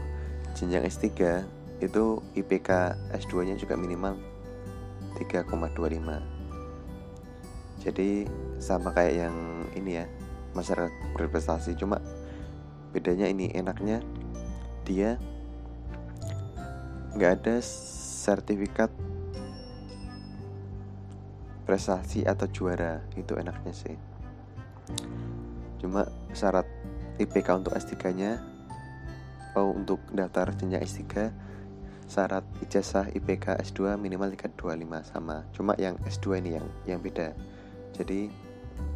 jenjang 0.57 0.85
S3 0.89 1.07
itu 1.79 2.19
IPK 2.35 2.97
S2 3.15 3.47
nya 3.47 3.55
juga 3.55 3.79
minimal 3.79 4.17
3,25 5.21 6.39
jadi 7.79 8.27
sama 8.59 8.91
kayak 8.91 9.15
yang 9.29 9.37
ini 9.79 10.03
ya 10.03 10.07
masyarakat 10.57 10.91
berprestasi 11.15 11.79
cuma 11.79 12.03
bedanya 12.91 13.29
ini 13.31 13.53
enaknya 13.55 14.03
dia 14.83 15.21
nggak 17.15 17.33
ada 17.45 17.61
sertifikat 17.63 18.91
prestasi 21.69 22.25
atau 22.25 22.49
juara 22.49 23.05
itu 23.15 23.37
enaknya 23.37 23.77
sih 23.77 23.97
cuma 25.79 26.07
syarat 26.35 26.67
IPK 27.19 27.65
untuk 27.65 27.75
S3 27.75 27.95
nya 28.15 28.39
oh 29.59 29.75
untuk 29.75 29.99
daftar 30.15 30.55
jenjang 30.55 30.87
S3 30.87 31.33
syarat 32.09 32.45
ijazah 32.65 33.13
IPK 33.13 33.61
S2 33.61 34.01
minimal 34.01 34.33
325 34.33 35.13
sama. 35.13 35.45
Cuma 35.53 35.77
yang 35.77 36.01
S2 36.09 36.41
ini 36.41 36.57
yang 36.57 36.67
yang 36.89 37.01
beda. 37.05 37.37
Jadi 37.93 38.33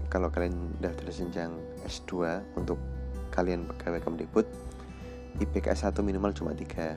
kalau 0.09 0.33
kalian 0.33 0.77
daftar 0.81 1.13
jenjang 1.13 1.53
S2 1.85 2.41
untuk 2.57 2.81
kalian 3.33 3.69
pegawai 3.69 4.01
Kemdikbud 4.01 4.47
IPK 5.41 5.77
S1 5.77 5.97
minimal 6.01 6.33
cuma 6.33 6.57
3 6.57 6.97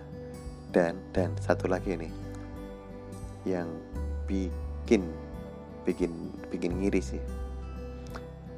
dan 0.72 1.00
dan 1.16 1.32
satu 1.40 1.72
lagi 1.72 1.96
nih 1.96 2.12
yang 3.48 3.68
bikin 4.28 5.08
bikin 5.84 6.12
bikin 6.52 6.72
ngiri 6.80 7.04
sih. 7.04 7.22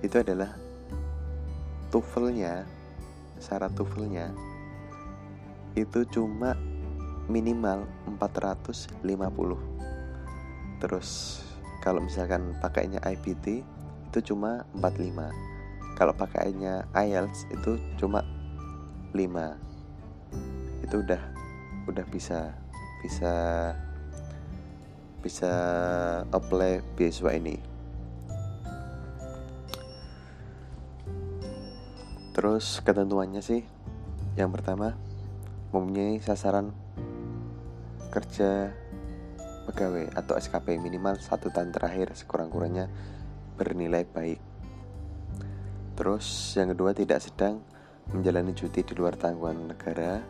Itu 0.05 0.21
adalah 0.21 0.66
tuvelnya 1.93 2.65
syarat 3.37 3.71
tuvelnya 3.77 4.33
itu 5.77 6.03
cuma 6.09 6.57
minimal 7.29 7.85
450 8.07 8.97
terus 10.81 11.41
kalau 11.83 12.01
misalkan 12.01 12.57
pakainya 12.59 12.99
IPT 13.05 13.61
itu 14.09 14.19
cuma 14.33 14.65
45 14.75 15.97
kalau 15.97 16.13
pakainya 16.13 16.85
IELTS 16.93 17.49
itu 17.53 17.77
cuma 17.97 18.23
5 19.13 20.87
itu 20.87 20.95
udah 21.03 21.21
udah 21.87 22.05
bisa 22.11 22.53
bisa 23.03 23.33
bisa 25.21 25.51
apply 26.31 26.79
beasiswa 26.95 27.33
ini 27.35 27.76
terus 32.37 32.85
ketentuannya 32.85 33.41
sih 33.41 33.65
yang 34.37 34.53
pertama 34.53 34.93
mempunyai 35.73 36.21
sasaran 36.21 36.69
kerja 38.13 38.69
pegawai 39.65 40.13
atau 40.13 40.37
SKP 40.37 40.77
minimal 40.77 41.17
satu 41.17 41.49
tahun 41.49 41.73
terakhir 41.73 42.13
sekurang-kurangnya 42.13 42.93
bernilai 43.57 44.05
baik. 44.05 44.39
Terus 45.97 46.53
yang 46.53 46.77
kedua 46.77 46.93
tidak 46.93 47.25
sedang 47.25 47.65
menjalani 48.13 48.53
cuti 48.53 48.85
di 48.85 48.93
luar 48.93 49.17
tanggungan 49.17 49.73
negara, 49.73 50.21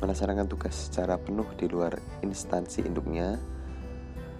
melaksanakan 0.00 0.48
tugas 0.48 0.88
secara 0.88 1.20
penuh 1.20 1.46
di 1.54 1.68
luar 1.68 1.94
instansi 2.24 2.82
induknya, 2.82 3.36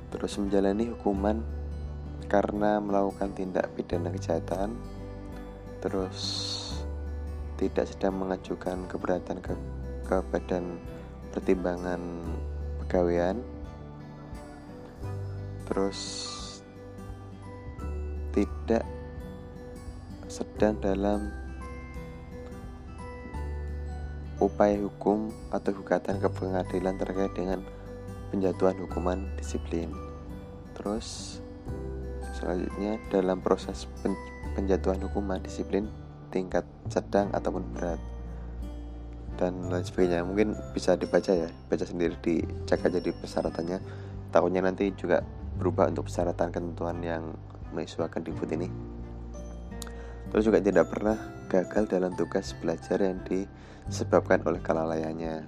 terus 0.09 0.41
menjalani 0.41 0.91
hukuman 0.97 1.45
karena 2.27 2.81
melakukan 2.81 3.37
tindak 3.37 3.69
pidana 3.77 4.09
kejahatan, 4.11 4.75
terus 5.85 6.19
tidak 7.63 7.87
sedang 7.87 8.19
mengajukan 8.19 8.91
keberatan 8.91 9.39
ke, 9.39 9.55
ke 10.11 10.19
badan 10.35 10.83
pertimbangan 11.31 12.03
pegawaian 12.83 13.39
terus 15.71 16.27
tidak 18.35 18.83
sedang 20.27 20.75
dalam 20.83 21.31
upaya 24.43 24.75
hukum 24.83 25.31
atau 25.55 25.71
gugatan 25.71 26.19
ke 26.19 26.27
pengadilan 26.35 26.99
terkait 26.99 27.33
dengan 27.39 27.63
penjatuhan 28.35 28.75
hukuman 28.83 29.23
disiplin. 29.39 29.93
Terus 30.75 31.39
selanjutnya 32.35 32.99
dalam 33.13 33.39
proses 33.39 33.87
penjatuhan 34.59 34.99
hukuman 35.07 35.39
disiplin 35.39 35.87
tingkat 36.33 36.65
sedang 36.89 37.29
ataupun 37.37 37.63
berat 37.77 38.01
dan 39.37 39.69
lain 39.69 39.85
sebagainya. 39.85 40.25
Mungkin 40.25 40.57
bisa 40.73 40.97
dibaca 40.97 41.33
ya 41.33 41.49
baca 41.69 41.85
sendiri 41.85 42.17
dicek 42.25 42.89
aja 42.89 42.99
di 42.99 43.13
persyaratannya. 43.13 43.79
Takutnya 44.33 44.65
nanti 44.65 44.89
juga 44.97 45.21
berubah 45.61 45.93
untuk 45.93 46.09
persyaratan 46.09 46.49
ketentuan 46.49 46.99
yang 47.05 47.37
menyesuaikan 47.77 48.25
di 48.25 48.33
ini. 48.33 48.69
Terus 50.33 50.49
juga 50.49 50.65
tidak 50.65 50.89
pernah 50.89 51.21
gagal 51.53 51.85
dalam 51.93 52.17
tugas 52.17 52.57
belajar 52.57 52.97
yang 53.05 53.21
disebabkan 53.29 54.41
oleh 54.49 54.65
kelalaiannya. 54.65 55.45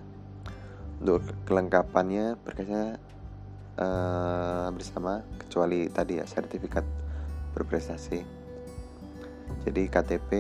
Untuk 1.01 1.25
kelengkapannya 1.49 2.37
berkasnya 2.45 3.01
uh, 3.81 4.69
bersama 4.73 5.25
kecuali 5.41 5.89
tadi 5.89 6.21
ya 6.21 6.29
sertifikat 6.29 6.85
berprestasi. 7.57 8.21
Jadi 9.65 9.83
KTP 9.89 10.31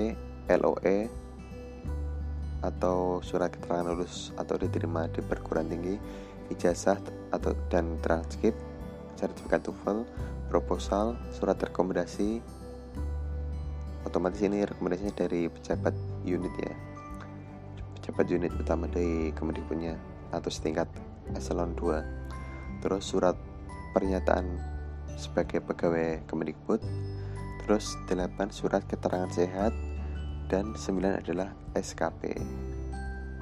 LOE 0.48 1.08
atau 2.64 3.20
surat 3.20 3.52
keterangan 3.52 3.92
lulus 3.92 4.32
atau 4.40 4.56
diterima 4.56 5.04
di 5.12 5.20
perguruan 5.20 5.68
tinggi, 5.68 6.00
ijazah 6.48 6.96
atau 7.28 7.52
dan 7.68 8.00
transkrip, 8.00 8.56
sertifikat 9.20 9.68
TOEFL, 9.68 10.08
proposal, 10.48 11.16
surat 11.36 11.60
rekomendasi. 11.60 12.40
Otomatis 14.08 14.40
ini 14.40 14.64
rekomendasinya 14.64 15.14
dari 15.16 15.48
pejabat 15.48 15.92
unit 16.24 16.54
ya. 16.60 16.72
Pejabat 18.00 18.26
unit 18.32 18.52
utama 18.56 18.88
dari 18.88 19.32
Kemendikbudnya 19.32 19.96
atau 20.32 20.48
setingkat 20.52 20.88
eselon 21.36 21.72
2. 21.76 22.84
Terus 22.84 23.04
surat 23.04 23.36
pernyataan 23.96 24.44
sebagai 25.16 25.64
pegawai 25.64 26.24
Kemendikbud. 26.28 26.80
Terus 27.64 27.96
8 28.08 28.52
surat 28.52 28.84
keterangan 28.84 29.32
sehat 29.32 29.72
dan 30.54 30.70
9 30.70 31.02
adalah 31.18 31.50
SKP 31.74 32.38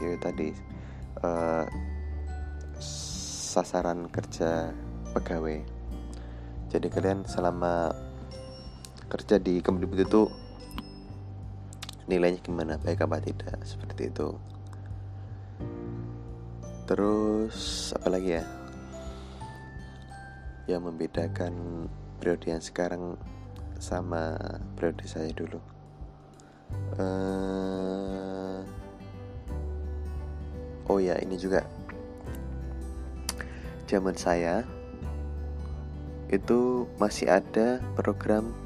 yaitu 0.01 0.16
tadi 0.16 0.48
uh, 1.20 1.68
sasaran 3.53 4.09
kerja 4.09 4.72
pegawai. 5.12 5.61
Jadi 6.72 6.88
kalian 6.88 7.29
selama 7.29 7.92
kerja 9.12 9.37
di 9.37 9.61
Kemdikbud 9.61 10.01
itu 10.09 10.22
nilainya 12.09 12.41
gimana? 12.41 12.80
Baik 12.80 13.05
apa 13.05 13.20
tidak? 13.20 13.61
Seperti 13.61 14.09
itu. 14.09 14.32
Terus 16.89 17.93
apa 17.93 18.09
lagi 18.09 18.41
ya? 18.41 18.45
Yang 20.64 20.82
membedakan 20.89 21.53
periode 22.16 22.57
yang 22.57 22.64
sekarang 22.64 23.20
sama 23.76 24.41
periode 24.80 25.05
saya 25.05 25.28
dulu 25.36 25.72
uh, 26.99 28.61
oh 30.89 30.99
ya 30.99 31.16
ini 31.20 31.37
juga. 31.37 31.64
Zaman 33.89 34.16
saya 34.16 34.64
itu 36.33 36.89
masih 36.97 37.29
ada 37.29 37.85
program 37.93 38.57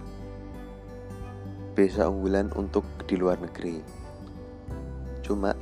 beasiswa 1.75 2.07
unggulan 2.07 2.49
untuk 2.55 2.87
di 3.11 3.19
luar 3.19 3.43
negeri. 3.43 3.83
Cuma 5.27 5.53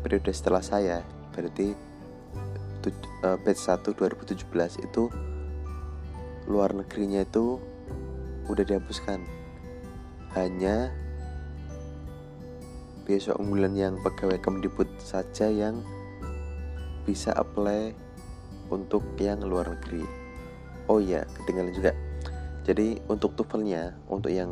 periode 0.00 0.32
setelah 0.32 0.64
saya 0.64 1.04
berarti 1.36 1.76
uh, 3.26 3.36
batch 3.42 3.68
1 3.68 3.84
2017 3.92 4.86
itu 4.86 5.10
luar 6.46 6.70
negerinya 6.72 7.26
itu 7.26 7.58
udah 8.46 8.64
dihapuskan 8.64 9.35
hanya 10.36 10.92
beasiswa 13.08 13.38
unggulan 13.40 13.72
yang 13.72 13.94
pegawai 14.04 14.36
Kemdikbud 14.42 14.86
saja 15.00 15.48
yang 15.48 15.80
bisa 17.08 17.32
apply 17.32 17.94
untuk 18.68 19.02
yang 19.16 19.40
luar 19.40 19.72
negeri. 19.72 20.04
Oh 20.90 20.98
iya, 20.98 21.24
ketinggalan 21.40 21.72
juga. 21.72 21.92
Jadi 22.66 22.98
untuk 23.06 23.38
TOEFL-nya, 23.38 23.94
untuk 24.10 24.34
yang 24.34 24.50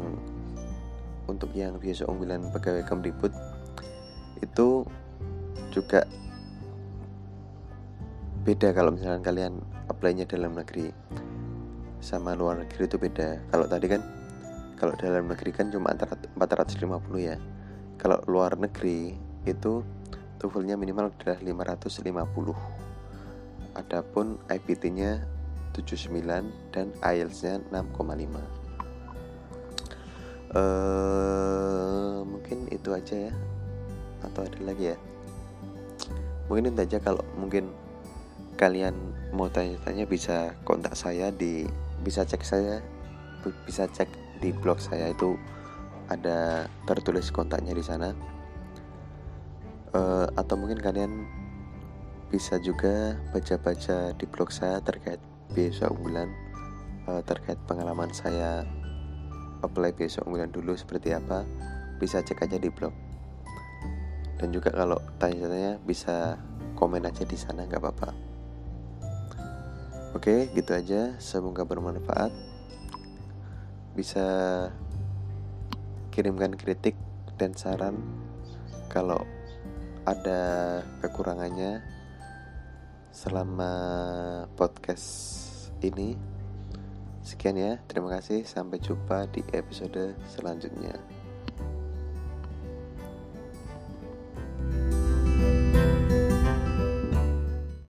untuk 1.26 1.50
yang 1.52 1.76
beasiswa 1.76 2.08
unggulan 2.08 2.48
pegawai 2.54 2.84
Kemdikbud 2.86 3.32
itu 4.40 4.86
juga 5.74 6.06
beda 8.44 8.76
kalau 8.76 8.92
misalkan 8.92 9.24
kalian 9.24 9.52
apply-nya 9.88 10.28
dalam 10.28 10.52
negeri 10.52 10.92
sama 12.04 12.36
luar 12.36 12.60
negeri 12.60 12.86
itu 12.86 13.00
beda. 13.00 13.40
Kalau 13.48 13.66
tadi 13.66 13.86
kan 13.88 14.04
kalau 14.84 15.00
dalam 15.00 15.32
negeri 15.32 15.48
kan 15.56 15.72
cuma 15.72 15.96
antara 15.96 16.12
450 16.36 16.84
ya. 17.16 17.40
Kalau 17.96 18.20
luar 18.28 18.52
negeri 18.60 19.16
itu 19.48 19.80
TOEFL-nya 20.36 20.76
minimal 20.76 21.08
adalah 21.08 21.40
550. 21.40 22.52
Adapun 23.80 24.36
IPT-nya 24.52 25.24
79 25.72 26.52
dan 26.68 26.92
IELTS-nya 27.00 27.64
6,5. 27.72 28.44
Uh, 30.52 32.20
mungkin 32.28 32.68
itu 32.68 32.92
aja 32.92 33.32
ya 33.32 33.34
atau 34.22 34.46
ada 34.46 34.60
lagi 34.62 34.94
ya 34.94 34.96
mungkin 36.46 36.70
itu 36.70 36.78
aja 36.78 37.02
kalau 37.02 37.26
mungkin 37.34 37.74
kalian 38.54 38.94
mau 39.34 39.50
tanya-tanya 39.50 40.06
bisa 40.06 40.54
kontak 40.62 40.94
saya 40.94 41.34
di 41.34 41.66
bisa 42.06 42.22
cek 42.22 42.46
saya 42.46 42.78
bisa 43.66 43.90
cek 43.90 44.23
di 44.44 44.52
blog 44.52 44.76
saya 44.76 45.16
itu 45.16 45.40
ada 46.12 46.68
tertulis 46.84 47.32
kontaknya 47.32 47.72
di 47.72 47.80
sana. 47.80 48.12
Uh, 49.96 50.28
atau 50.36 50.60
mungkin 50.60 50.76
kalian 50.76 51.24
bisa 52.28 52.60
juga 52.60 53.16
baca-baca 53.32 54.12
di 54.12 54.26
blog 54.28 54.52
saya 54.52 54.82
terkait 54.82 55.22
beasiswa 55.54 55.86
unggulan 55.86 56.28
uh, 57.06 57.22
terkait 57.22 57.56
pengalaman 57.70 58.10
saya 58.10 58.66
apply 59.62 59.94
beasiswa 59.94 60.26
unggulan 60.26 60.50
dulu 60.50 60.74
seperti 60.74 61.14
apa 61.14 61.46
bisa 61.96 62.20
cek 62.20 62.44
aja 62.44 62.60
di 62.60 62.68
blog. 62.68 62.92
Dan 64.36 64.52
juga 64.52 64.74
kalau 64.74 65.00
tanya-tanya 65.16 65.80
bisa 65.88 66.36
komen 66.76 67.06
aja 67.06 67.24
di 67.24 67.38
sana 67.38 67.64
nggak 67.64 67.80
apa-apa. 67.80 68.10
Oke 70.12 70.52
gitu 70.52 70.74
aja. 70.74 71.16
Semoga 71.22 71.62
bermanfaat 71.64 72.53
bisa 73.94 74.26
kirimkan 76.10 76.58
kritik 76.58 76.98
dan 77.38 77.54
saran 77.54 77.98
kalau 78.90 79.22
ada 80.06 80.82
kekurangannya 81.00 81.80
selama 83.14 83.72
podcast 84.58 85.06
ini. 85.80 86.18
Sekian 87.24 87.56
ya, 87.56 87.80
terima 87.88 88.12
kasih. 88.20 88.44
Sampai 88.44 88.82
jumpa 88.84 89.30
di 89.32 89.40
episode 89.56 90.12
selanjutnya. 90.28 91.13